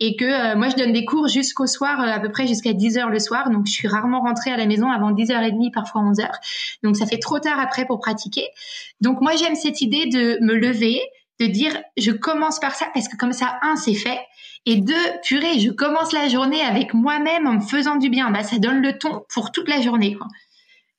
[0.00, 2.72] et que euh, moi, je donne des cours jusqu'au soir, euh, à peu près jusqu'à
[2.72, 3.50] 10 heures le soir.
[3.50, 6.28] Donc, je suis rarement rentrée à la maison avant 10h30, parfois 11h.
[6.82, 8.48] Donc, ça fait trop tard après pour pratiquer.
[9.00, 11.00] Donc, moi, j'aime cette idée de me lever,
[11.38, 14.18] de dire, je commence par ça parce que comme ça, un, c'est fait.
[14.66, 18.32] Et deux, purée, je commence la journée avec moi-même en me faisant du bien.
[18.32, 20.16] Bah, ça donne le ton pour toute la journée.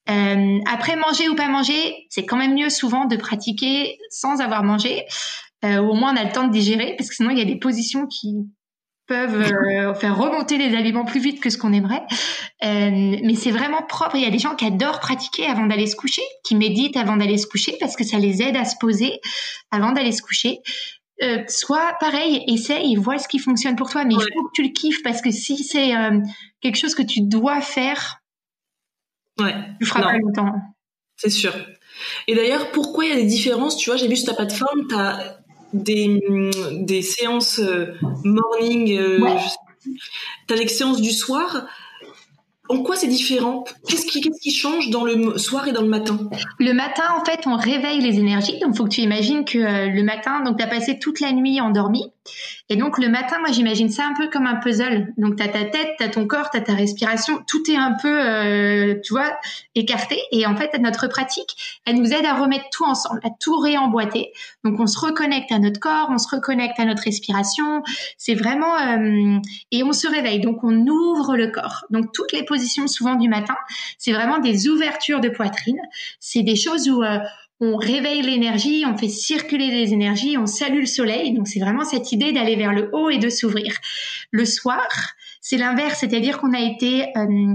[0.10, 4.64] Euh, après, manger ou pas manger, c'est quand même mieux souvent de pratiquer sans avoir
[4.64, 5.05] mangé.
[5.66, 7.45] Euh, au moins, on a le temps de digérer, parce que sinon, il y a
[7.45, 8.36] des positions qui
[9.10, 12.03] peuvent euh, faire remonter les aliments plus vite que ce qu'on aimerait.
[12.64, 14.16] Euh, mais c'est vraiment propre.
[14.16, 17.18] Il y a des gens qui adorent pratiquer avant d'aller se coucher, qui méditent avant
[17.18, 19.20] d'aller se coucher, parce que ça les aide à se poser
[19.72, 20.60] avant d'aller se coucher.
[21.22, 24.05] Euh, soit pareil, essaye et vois ce qui fonctionne pour toi.
[24.05, 26.20] Mais il faut que tu le kiffes parce que si c'est euh,
[26.62, 28.18] quelque chose que tu dois faire,
[29.40, 29.56] Ouais.
[29.80, 30.54] Tu feras pas longtemps.
[31.16, 31.54] C'est sûr.
[32.28, 34.88] Et d'ailleurs, pourquoi il y a des différences Tu vois, j'ai vu sur ta plateforme,
[34.88, 35.40] tu as
[35.74, 36.20] des,
[36.72, 39.20] des séances euh, morning, euh,
[40.48, 41.68] tu as des séances du soir.
[42.70, 43.64] En quoi c'est différent?
[43.88, 46.30] Qu'est-ce qui, qui change dans le soir et dans le matin?
[46.60, 48.60] Le matin, en fait, on réveille les énergies.
[48.60, 51.20] Donc, il faut que tu imagines que euh, le matin, donc tu as passé toute
[51.20, 52.14] la nuit endormi.
[52.70, 55.13] Et donc, le matin, moi, j'imagine ça un peu comme un puzzle.
[55.17, 57.39] Donc, tu as ta tête, tu as ton corps, tu as ta respiration.
[57.47, 59.38] Tout est un peu, euh, tu vois,
[59.74, 60.20] écarté.
[60.32, 64.32] Et en fait, notre pratique, elle nous aide à remettre tout ensemble, à tout réemboîter.
[64.63, 67.82] Donc, on se reconnecte à notre corps, on se reconnecte à notre respiration.
[68.17, 68.76] C'est vraiment...
[68.78, 69.39] Euh,
[69.72, 70.39] et on se réveille.
[70.39, 71.86] Donc, on ouvre le corps.
[71.89, 72.45] Donc, toutes les
[72.88, 73.55] souvent du matin,
[73.97, 75.80] c'est vraiment des ouvertures de poitrine.
[76.20, 77.20] C'est des choses où euh,
[77.60, 81.34] on réveille l'énergie, on fait circuler les énergies, on salue le soleil.
[81.34, 83.76] Donc c'est vraiment cette idée d'aller vers le haut et de s'ouvrir.
[84.32, 84.88] Le soir,
[85.41, 87.53] c'est l'inverse, c'est-à-dire qu'on a été euh,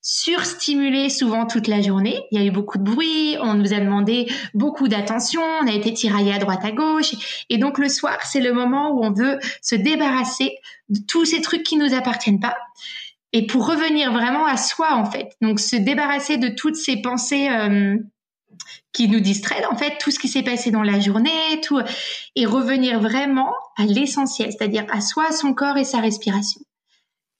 [0.00, 2.20] surstimulé souvent toute la journée.
[2.30, 5.72] Il y a eu beaucoup de bruit, on nous a demandé beaucoup d'attention, on a
[5.72, 7.14] été tiraillé à droite à gauche.
[7.48, 10.56] Et donc le soir, c'est le moment où on veut se débarrasser
[10.88, 12.56] de tous ces trucs qui nous appartiennent pas
[13.32, 15.36] et pour revenir vraiment à soi en fait.
[15.40, 17.96] Donc se débarrasser de toutes ces pensées euh,
[18.94, 21.80] qui nous distraient en fait, tout ce qui s'est passé dans la journée, tout
[22.36, 26.62] et revenir vraiment à l'essentiel, c'est-à-dire à soi, son corps et sa respiration.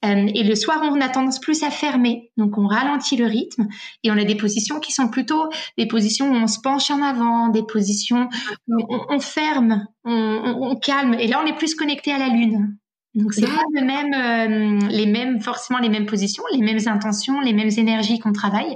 [0.05, 3.69] Euh, et le soir, on a tendance plus à fermer, donc on ralentit le rythme
[4.03, 5.49] et on a des positions qui sont plutôt
[5.79, 8.29] des positions où on se penche en avant, des positions
[8.69, 10.13] où on, ferme, on,
[10.61, 11.15] on, calme.
[11.15, 12.77] Et là, on est plus connecté à la lune.
[13.15, 17.41] Donc c'est pas le même, euh, les mêmes forcément les mêmes positions, les mêmes intentions,
[17.41, 18.75] les mêmes énergies qu'on travaille.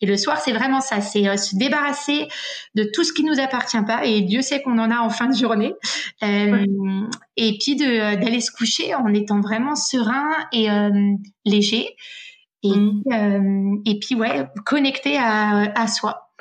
[0.00, 2.28] Et le soir c'est vraiment ça, c'est euh, se débarrasser
[2.74, 4.04] de tout ce qui nous appartient pas.
[4.04, 5.72] Et Dieu sait qu'on en a en fin de journée.
[6.22, 6.64] Euh,
[7.36, 10.90] Et puis d'aller se coucher en étant vraiment serein et euh,
[11.44, 11.86] léger.
[12.64, 13.82] Et, mmh.
[13.86, 16.32] et puis ouais, connecté à, à soi.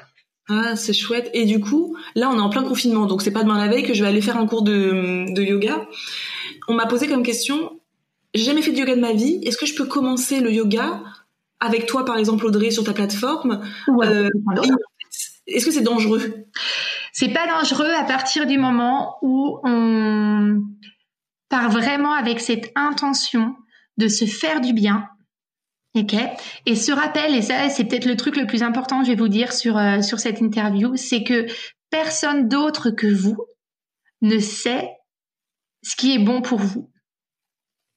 [0.50, 1.30] Ah, c'est chouette.
[1.34, 3.84] Et du coup, là, on est en plein confinement, donc c'est pas demain la veille
[3.84, 5.86] que je vais aller faire un cours de, de yoga
[6.68, 7.80] on m'a posé comme question,
[8.34, 11.04] j'ai jamais fait de yoga de ma vie, est-ce que je peux commencer le yoga
[11.60, 13.64] avec toi, par exemple, Audrey, sur ta plateforme
[14.04, 14.30] euh,
[15.48, 16.46] Est-ce que c'est dangereux?
[17.14, 20.62] C'est pas dangereux à partir du moment où on
[21.50, 23.56] part vraiment avec cette intention
[23.98, 25.08] de se faire du bien.
[25.96, 26.16] ok?
[26.68, 29.30] Et ce rappel, et ça, c'est peut-être le truc le plus important, je vais vous
[29.30, 31.48] dire sur, euh, sur cette interview, c'est que
[31.90, 33.38] personne d'autre que vous
[34.22, 34.97] ne sait
[35.88, 36.92] ce qui est bon pour vous.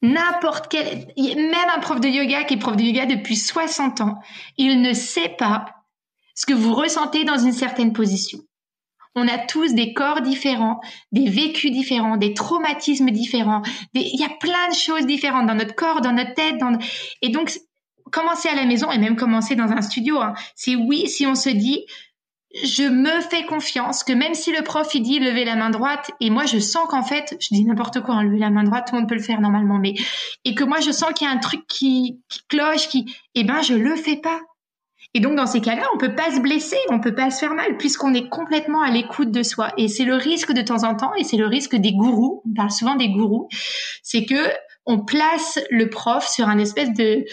[0.03, 4.21] N'importe quel, même un prof de yoga qui est prof de yoga depuis 60 ans,
[4.57, 5.67] il ne sait pas
[6.35, 8.39] ce que vous ressentez dans une certaine position.
[9.17, 10.81] On a tous des corps différents,
[11.11, 13.63] des vécus différents, des traumatismes différents.
[13.93, 16.61] Il y a plein de choses différentes dans notre corps, dans notre tête.
[17.23, 17.51] Et donc,
[18.13, 21.35] commencer à la maison et même commencer dans un studio, hein, c'est oui si on
[21.35, 21.85] se dit,
[22.55, 26.11] je me fais confiance que même si le prof il dit lever la main droite
[26.21, 28.89] et moi je sens qu'en fait je dis n'importe quoi hein, lever la main droite
[28.89, 29.95] tout le monde peut le faire normalement mais
[30.45, 33.63] et que moi je sens qu'il y a un truc qui, cloche qui eh ben
[33.63, 34.41] je le fais pas.
[35.15, 37.55] Et donc dans ces cas-là on peut pas se blesser on peut pas se faire
[37.55, 39.73] mal puisqu'on est complètement à l'écoute de soi.
[39.77, 42.55] Et c'est le risque de temps en temps et c'est le risque des gourous on
[42.55, 43.49] parle souvent des gourous
[44.03, 44.51] c'est que
[44.87, 47.25] on place le prof sur un espèce de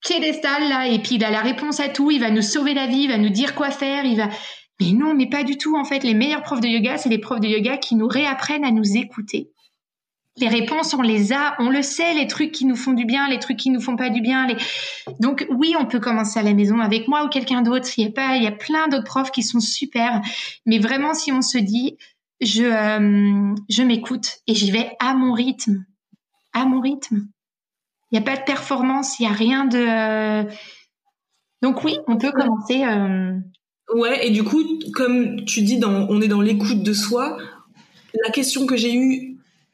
[0.00, 2.86] piédestal là et puis il a la réponse à tout, il va nous sauver la
[2.86, 4.28] vie, il va nous dire quoi faire, il va
[4.80, 6.04] mais non, mais pas du tout en fait.
[6.04, 8.96] Les meilleurs profs de yoga, c'est les profs de yoga qui nous réapprennent à nous
[8.96, 9.50] écouter
[10.40, 13.28] les réponses, on les a, on le sait, les trucs qui nous font du bien,
[13.28, 14.46] les trucs qui nous font pas du bien.
[14.46, 14.56] Les...
[15.20, 17.88] Donc oui, on peut commencer à la maison avec moi ou quelqu'un d'autre.
[17.96, 20.20] Il y a pas, il y a plein d'autres profs qui sont super.
[20.66, 21.96] Mais vraiment, si on se dit,
[22.40, 25.84] je, euh, je m'écoute et j'y vais à mon rythme,
[26.52, 27.26] à mon rythme.
[28.10, 29.78] Il n'y a pas de performance, il n'y a rien de.
[29.78, 30.50] Euh,
[31.62, 32.84] donc oui, on peut commencer.
[32.84, 33.34] Euh...
[33.94, 34.62] Ouais, et du coup,
[34.94, 37.36] comme tu dis, on est dans l'écoute de soi.
[38.24, 39.27] La question que j'ai eue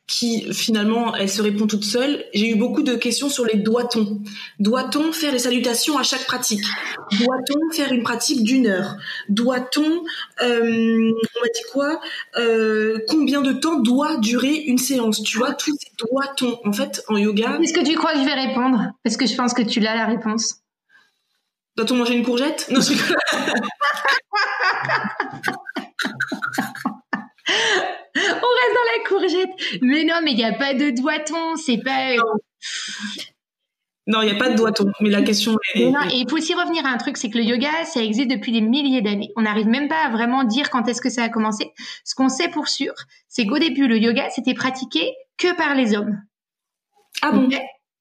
[0.07, 2.25] qui finalement elle se répond toute seule.
[2.35, 4.21] J'ai eu beaucoup de questions sur les doit-on.
[4.59, 6.65] Doit-on faire les salutations à chaque pratique?
[7.21, 8.97] Doit-on faire une pratique d'une heure?
[9.29, 10.03] Doit-on,
[10.43, 12.01] euh, on m'a dit quoi
[12.37, 15.23] euh, Combien de temps doit durer une séance?
[15.23, 16.59] Tu vois, tous ces doit-on.
[16.69, 17.59] En fait, en yoga.
[17.63, 18.93] Est-ce que tu crois que je vais répondre?
[19.03, 20.57] Parce que je pense que tu l'as la réponse.
[21.77, 22.69] Doit-on manger une courgette?
[22.71, 22.97] Non, je on
[28.33, 29.81] reste dans la courgette.
[29.83, 31.57] Mais non, mais il n'y a pas de doigt-on.
[31.57, 32.15] C'est pas.
[34.07, 34.85] Non, il n'y a pas de doigt-on.
[35.01, 35.91] Mais la question est.
[35.91, 38.31] Non, et il faut aussi revenir à un truc c'est que le yoga, ça existe
[38.31, 39.31] depuis des milliers d'années.
[39.37, 41.73] On n'arrive même pas à vraiment dire quand est-ce que ça a commencé.
[42.05, 42.93] Ce qu'on sait pour sûr,
[43.29, 46.21] c'est qu'au début, le yoga, c'était pratiqué que par les hommes.
[47.23, 47.49] Ah bon?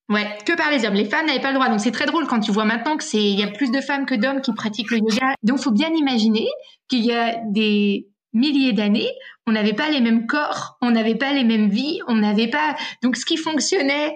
[0.10, 0.96] Ouais, que par les hommes.
[0.96, 1.70] Les femmes n'avaient pas le droit.
[1.70, 3.80] Donc c'est très drôle quand tu vois maintenant que c'est il y a plus de
[3.80, 5.36] femmes que d'hommes qui pratiquent le yoga.
[5.44, 6.48] Donc faut bien imaginer
[6.90, 9.10] qu'il y a des milliers d'années,
[9.48, 12.76] on n'avait pas les mêmes corps, on n'avait pas les mêmes vies, on n'avait pas.
[13.02, 14.16] Donc, ce qui fonctionnait,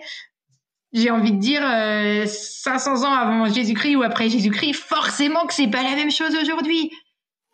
[0.93, 5.70] j'ai envie de dire, 500 euh, ans avant Jésus-Christ ou après Jésus-Christ, forcément que c'est
[5.70, 6.91] pas la même chose aujourd'hui.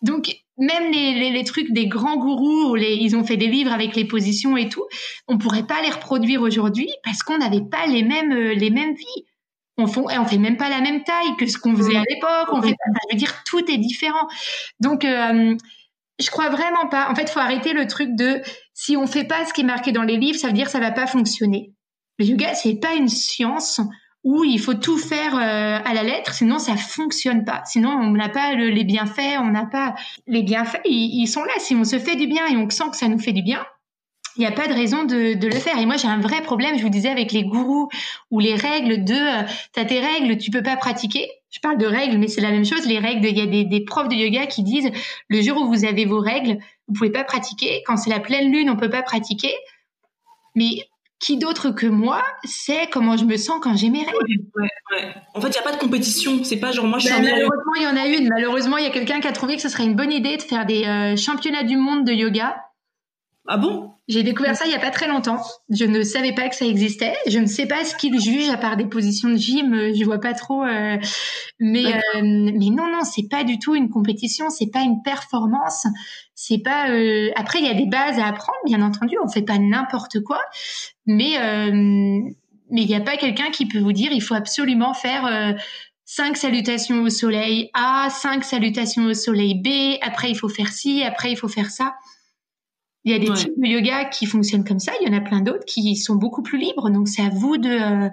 [0.01, 3.71] Donc, même les, les, trucs des grands gourous, où les, ils ont fait des livres
[3.71, 4.85] avec les positions et tout,
[5.27, 8.93] on pourrait pas les reproduire aujourd'hui parce qu'on n'avait pas les mêmes, euh, les mêmes
[8.93, 9.25] vies.
[9.77, 12.49] On fait, on fait même pas la même taille que ce qu'on faisait à l'époque.
[12.51, 14.27] On fait, je veux dire, tout est différent.
[14.79, 15.55] Donc, euh,
[16.23, 17.09] je crois vraiment pas.
[17.09, 18.41] En fait, faut arrêter le truc de
[18.73, 20.71] si on fait pas ce qui est marqué dans les livres, ça veut dire que
[20.71, 21.73] ça va pas fonctionner.
[22.19, 23.81] Le yoga, c'est pas une science
[24.23, 27.61] où il faut tout faire euh, à la lettre, sinon ça fonctionne pas.
[27.65, 29.95] Sinon, on n'a pas les bienfaits, on n'a pas
[30.27, 30.81] les bienfaits.
[30.85, 31.53] Ils, sont là.
[31.57, 33.65] Si on se fait du bien et on sent que ça nous fait du bien,
[34.35, 35.77] il n'y a pas de raison de, le faire.
[35.77, 37.89] Et moi, j'ai un vrai problème, je vous disais, avec les gourous
[38.31, 41.85] ou les règles de euh, t'as tes règles, tu peux pas pratiquer je parle de
[41.85, 42.87] règles, mais c'est la même chose.
[42.87, 44.89] Les règles, il y a des, des, profs de yoga qui disent
[45.29, 46.57] le jour où vous avez vos règles,
[46.87, 47.83] vous pouvez pas pratiquer.
[47.85, 49.53] Quand c'est la pleine lune, on peut pas pratiquer.
[50.55, 50.87] Mais
[51.19, 54.17] qui d'autre que moi sait comment je me sens quand j'ai mes règles?
[54.55, 55.13] Ouais, ouais.
[55.35, 56.43] En fait, il n'y a pas de compétition.
[56.43, 58.29] C'est pas genre moi je suis ben, Malheureusement, il y en a une.
[58.29, 60.41] Malheureusement, il y a quelqu'un qui a trouvé que ce serait une bonne idée de
[60.41, 62.55] faire des euh, championnats du monde de yoga.
[63.47, 63.91] Ah bon?
[64.07, 65.41] J'ai découvert ça il y a pas très longtemps.
[65.69, 67.13] Je ne savais pas que ça existait.
[67.27, 69.73] Je ne sais pas ce qu'ils jugent à part des positions de gym.
[69.73, 70.63] Euh, je vois pas trop.
[70.63, 70.97] Euh,
[71.59, 74.49] mais euh, mais non non, c'est pas du tout une compétition.
[74.49, 75.87] C'est pas une performance.
[76.35, 76.85] C'est pas.
[77.35, 79.15] Après, il y a des bases à apprendre, bien entendu.
[79.23, 80.39] On fait pas n'importe quoi.
[81.05, 81.37] Mais
[82.71, 85.55] mais il n'y a pas quelqu'un qui peut vous dire il faut absolument faire.
[86.05, 91.03] cinq salutations au soleil A, cinq salutations au soleil B, après il faut faire ci,
[91.03, 91.93] après il faut faire ça.
[93.05, 95.21] Il y a des types de yoga qui fonctionnent comme ça, il y en a
[95.21, 96.89] plein d'autres qui sont beaucoup plus libres.
[96.89, 98.09] Donc c'est à vous de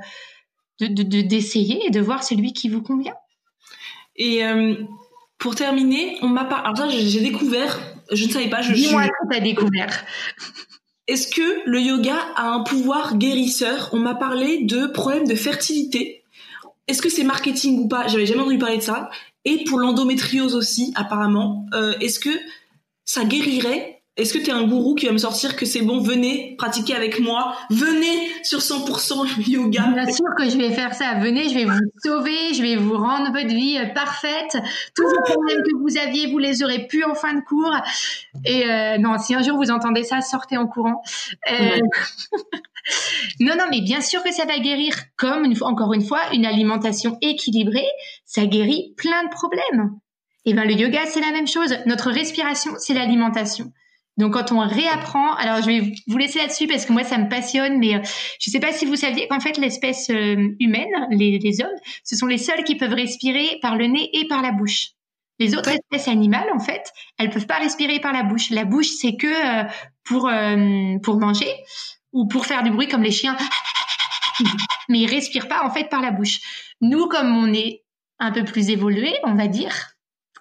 [0.80, 3.14] d'essayer et de voir celui qui vous convient.
[4.16, 4.74] Et euh,
[5.38, 6.56] pour terminer, on m'a pas.
[6.56, 7.80] Alors ça, j'ai découvert.
[8.12, 8.62] Je ne savais pas.
[8.62, 10.04] Je Dis-moi ce que as découvert.
[11.06, 13.90] Est-ce que le yoga a un pouvoir guérisseur?
[13.92, 16.24] On m'a parlé de problèmes de fertilité.
[16.86, 18.06] Est-ce que c'est marketing ou pas?
[18.08, 19.10] J'avais jamais entendu parler de ça.
[19.44, 21.66] Et pour l'endométriose aussi, apparemment.
[21.74, 22.30] Euh, est-ce que
[23.04, 26.00] ça guérirait est-ce que tu es un gourou qui va me sortir que c'est bon,
[26.00, 31.14] venez pratiquer avec moi, venez sur 100% yoga Bien sûr que je vais faire ça,
[31.14, 34.58] venez, je vais vous sauver, je vais vous rendre votre vie euh, parfaite.
[34.94, 37.74] Tous les problèmes que vous aviez, vous les aurez pu en fin de cours.
[38.44, 41.02] Et euh, non, si un jour vous entendez ça, sortez en courant.
[41.50, 41.78] Euh,
[43.40, 44.94] non, non, mais bien sûr que ça va guérir.
[45.16, 47.88] Comme, encore une fois, une alimentation équilibrée,
[48.24, 49.98] ça guérit plein de problèmes.
[50.46, 51.76] Et eh ben le yoga, c'est la même chose.
[51.84, 53.72] Notre respiration, c'est l'alimentation.
[54.16, 57.28] Donc quand on réapprend, alors je vais vous laisser là-dessus parce que moi ça me
[57.28, 58.00] passionne, mais euh,
[58.40, 61.68] je ne sais pas si vous saviez qu'en fait l'espèce euh, humaine, les, hommes,
[62.04, 64.88] ce sont les seuls qui peuvent respirer par le nez et par la bouche.
[65.38, 66.82] Les autres espèces animales, en fait,
[67.18, 68.50] elles peuvent pas respirer par la bouche.
[68.50, 69.64] La bouche, c'est que euh,
[70.04, 70.30] pour
[71.02, 71.50] pour manger
[72.12, 73.36] ou pour faire du bruit comme les chiens,
[74.90, 76.40] mais ils respirent pas en fait par la bouche.
[76.82, 77.84] Nous, comme on est
[78.18, 79.72] un peu plus évolué, on va dire,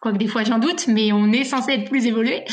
[0.02, 2.44] quoique des fois j'en doute, mais on est censé être plus évolué.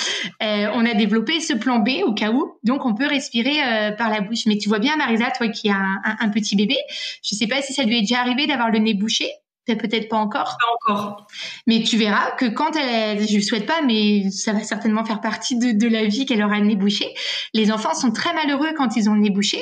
[0.42, 3.92] Euh, on a développé ce plan B au cas où, donc on peut respirer euh,
[3.92, 4.47] par la bouche.
[4.47, 5.80] Mais tu vois bien, Marisa, toi qui as
[6.20, 6.76] un, petit bébé,
[7.22, 9.30] je sais pas si ça lui est déjà arrivé d'avoir le nez bouché.
[9.66, 10.57] peut-être pas encore.
[10.59, 11.26] Pas encore.
[11.66, 15.20] Mais tu verras que quand elle, je ne souhaite pas, mais ça va certainement faire
[15.20, 17.14] partie de, de la vie qu'elle aura le nez bouché.
[17.55, 19.61] Les enfants sont très malheureux quand ils ont le nez bouché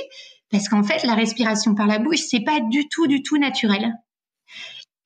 [0.55, 3.93] parce qu'en fait, la respiration par la bouche, c'est pas du tout, du tout naturel.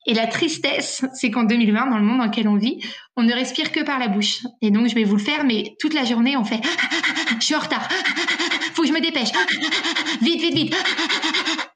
[0.09, 2.81] Et la tristesse, c'est qu'en 2020, dans le monde dans lequel on vit,
[3.15, 4.41] on ne respire que par la bouche.
[4.63, 6.63] Et donc, je vais vous le faire, mais toute la journée, on fait
[7.41, 7.87] «je suis en retard,
[8.73, 9.29] faut que je me dépêche,
[10.23, 10.77] vite, vite, vite».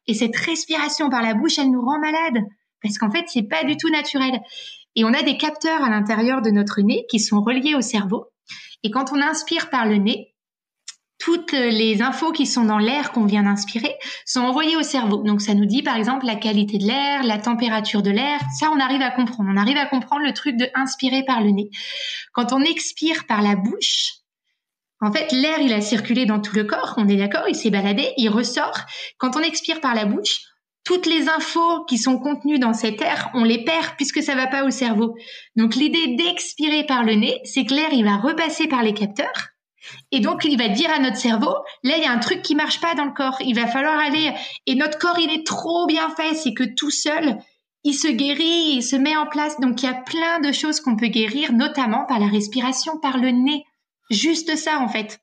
[0.07, 2.43] Et cette respiration par la bouche, elle nous rend malade
[2.83, 4.41] parce qu'en fait, c'est pas du tout naturel.
[4.97, 8.29] Et on a des capteurs à l'intérieur de notre nez qui sont reliés au cerveau.
[8.83, 10.32] Et quand on inspire par le nez,
[11.23, 13.95] toutes les infos qui sont dans l'air qu'on vient d'inspirer
[14.27, 15.23] sont envoyées au cerveau.
[15.23, 18.41] Donc ça nous dit par exemple la qualité de l'air, la température de l'air.
[18.59, 19.49] Ça, on arrive à comprendre.
[19.53, 21.71] On arrive à comprendre le truc de inspirer par le nez.
[22.33, 24.15] Quand on expire par la bouche,
[25.01, 26.95] en fait, l'air, il a circulé dans tout le corps.
[26.97, 28.81] On est d'accord, il s'est baladé, il ressort.
[29.19, 30.41] Quand on expire par la bouche,
[30.85, 34.49] toutes les infos qui sont contenues dans cet air, on les perd puisque ça va
[34.49, 35.15] pas au cerveau.
[35.55, 39.52] Donc l'idée d'expirer par le nez, c'est que l'air, il va repasser par les capteurs
[40.13, 42.55] et donc, il va dire à notre cerveau, là, il y a un truc qui
[42.55, 43.39] marche pas dans le corps.
[43.41, 44.33] Il va falloir aller.
[44.67, 46.35] Et notre corps, il est trop bien fait.
[46.35, 47.39] C'est que tout seul,
[47.83, 49.59] il se guérit, il se met en place.
[49.59, 53.17] Donc, il y a plein de choses qu'on peut guérir, notamment par la respiration, par
[53.17, 53.65] le nez.
[54.11, 55.19] Juste ça, en fait.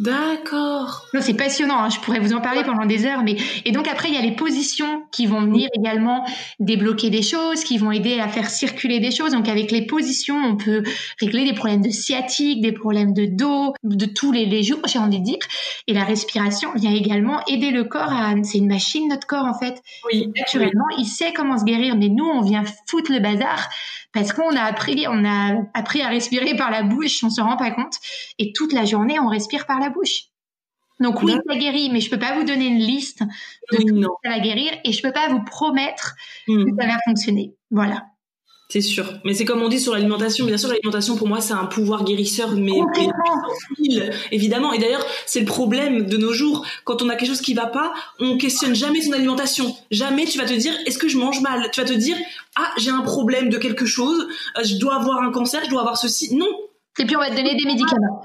[0.00, 1.06] D'accord.
[1.14, 1.78] Non, c'est passionnant.
[1.78, 1.88] Hein.
[1.88, 4.22] Je pourrais vous en parler pendant des heures, mais et donc après il y a
[4.22, 6.26] les positions qui vont venir également
[6.58, 9.32] débloquer des choses, qui vont aider à faire circuler des choses.
[9.32, 10.82] Donc avec les positions, on peut
[11.20, 14.98] régler des problèmes de sciatique, des problèmes de dos, de tous les, les jours, j'ai
[14.98, 15.38] envie de dire.
[15.86, 18.34] Et la respiration vient également aider le corps à.
[18.42, 19.80] C'est une machine notre corps en fait.
[20.12, 20.28] Oui.
[20.36, 23.68] Naturellement, il sait comment se guérir, mais nous on vient foutre le bazar
[24.14, 27.56] parce qu'on a appris, on a appris à respirer par la bouche, on se rend
[27.56, 27.96] pas compte,
[28.38, 30.28] et toute la journée on respire par la bouche.
[31.00, 33.22] Donc oui, ça guérit, mais je peux pas vous donner une liste
[33.72, 36.14] de tout ce ça va guérir, et je peux pas vous promettre
[36.46, 37.52] que ça va fonctionner.
[37.70, 38.06] Voilà.
[38.74, 39.06] C'est sûr.
[39.24, 40.46] Mais c'est comme on dit sur l'alimentation.
[40.46, 42.72] Bien sûr, l'alimentation, pour moi, c'est un pouvoir guérisseur, mais,
[44.32, 44.72] évidemment.
[44.72, 46.66] Et d'ailleurs, c'est le problème de nos jours.
[46.82, 49.76] Quand on a quelque chose qui va pas, on questionne jamais son alimentation.
[49.92, 51.70] Jamais tu vas te dire, est-ce que je mange mal?
[51.70, 52.16] Tu vas te dire,
[52.56, 54.26] ah, j'ai un problème de quelque chose,
[54.58, 56.34] euh, je dois avoir un cancer, je dois avoir ceci.
[56.34, 56.48] Non.
[56.98, 58.24] Et puis on va te donner des médicaments.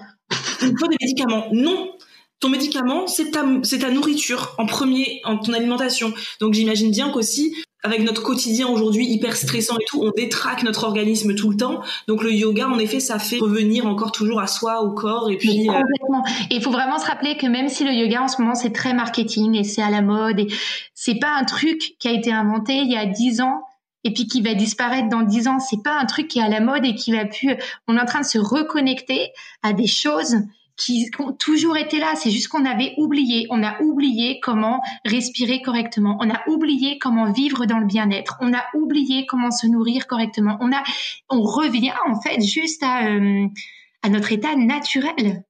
[0.64, 1.46] Il faut des médicaments.
[1.52, 1.92] Non.
[2.40, 6.12] Ton médicament, c'est ta, c'est ta nourriture en premier, en ton alimentation.
[6.42, 7.54] Donc j'imagine bien qu'aussi,
[7.84, 11.82] avec notre quotidien aujourd'hui hyper stressant et tout, on détraque notre organisme tout le temps.
[12.08, 15.38] Donc le yoga, en effet, ça fait revenir encore toujours à soi, au corps, et
[15.38, 15.70] puis.
[15.70, 16.26] Euh, complètement.
[16.50, 18.74] Et il faut vraiment se rappeler que même si le yoga en ce moment c'est
[18.74, 20.48] très marketing et c'est à la mode et
[20.94, 23.64] c'est pas un truc qui a été inventé il y a dix ans
[24.04, 25.60] et puis qui va disparaître dans dix ans.
[25.60, 27.56] C'est pas un truc qui est à la mode et qui va plus.
[27.88, 29.32] On est en train de se reconnecter
[29.64, 30.36] à des choses
[30.80, 32.14] qui qui ont toujours été là.
[32.16, 33.46] C'est juste qu'on avait oublié.
[33.50, 36.18] On a oublié comment respirer correctement.
[36.22, 38.38] On a oublié comment vivre dans le bien-être.
[38.42, 40.58] On a oublié comment se nourrir correctement.
[40.62, 40.82] On a,
[41.30, 43.46] on revient en fait juste à, euh,
[44.02, 45.44] à notre état naturel.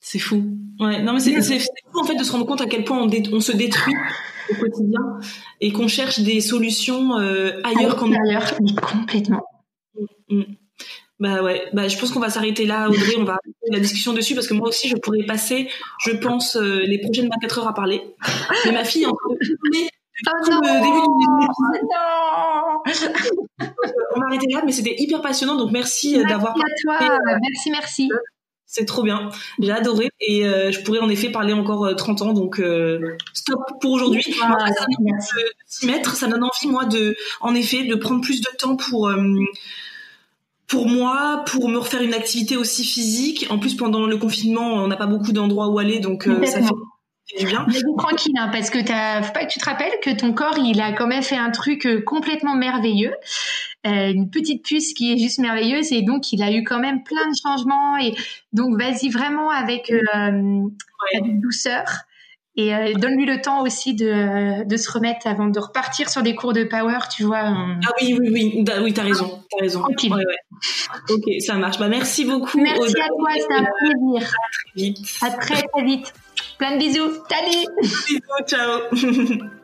[0.00, 0.44] C'est fou.
[0.80, 3.06] Ouais, non mais c'est fou en fait de se rendre compte à quel point on,
[3.06, 3.94] dé- on se détruit
[4.50, 5.00] au quotidien
[5.62, 9.42] et qu'on cherche des solutions euh, ailleurs qu'en Ailleurs, mais complètement.
[11.20, 14.12] Bah ouais, bah je pense qu'on va s'arrêter là Audrey, on va arrêter la discussion
[14.12, 15.68] dessus parce que moi aussi je pourrais passer,
[16.04, 18.02] je pense, euh, les prochaines 24 heures à parler.
[18.64, 21.40] Mais ma fille en train de le début du non,
[24.16, 27.18] On va arrêter là, mais c'était hyper passionnant, donc merci euh, d'avoir Merci à toi.
[27.40, 28.08] Merci, merci.
[28.66, 29.28] C'est trop bien.
[29.60, 32.32] J'ai adoré et euh, je pourrais en effet parler encore euh, 30 ans.
[32.32, 34.24] Donc euh, stop pour aujourd'hui.
[34.42, 36.16] Ah, ça me donne envie de s'y mettre.
[36.16, 39.22] Ça me donne envie moi de, en effet, de prendre plus de temps pour euh,
[40.66, 43.46] pour moi, pour me refaire une activité aussi physique.
[43.50, 46.60] En plus, pendant le confinement, on n'a pas beaucoup d'endroits où aller, donc euh, ça
[46.60, 47.66] fait, du bien.
[47.68, 50.58] Mais tranquille, hein, parce que t'as, faut pas que tu te rappelles que ton corps,
[50.58, 53.14] il a quand même fait un truc euh, complètement merveilleux,
[53.86, 57.02] Euh, une petite puce qui est juste merveilleuse, et donc il a eu quand même
[57.02, 57.98] plein de changements.
[57.98, 58.14] Et
[58.54, 60.62] donc vas-y vraiment avec, euh,
[61.12, 61.84] avec douceur.
[62.56, 66.36] Et euh, donne-lui le temps aussi de, de se remettre avant de repartir sur des
[66.36, 67.40] cours de power, tu vois.
[67.46, 69.80] Ah oui, oui, oui, Da- oui, t'as raison, t'as raison.
[69.80, 70.12] Tranquille.
[70.12, 71.14] Ouais, ouais.
[71.14, 71.78] Ok, ça marche.
[71.78, 72.56] Bah merci beaucoup.
[72.58, 73.00] Merci Audrey.
[73.02, 74.32] à toi, c'était un plaisir.
[74.76, 74.98] Vite.
[75.22, 76.12] À très très vite.
[76.58, 77.10] Plein de bisous.
[77.28, 78.80] Salut Bisous, ciao.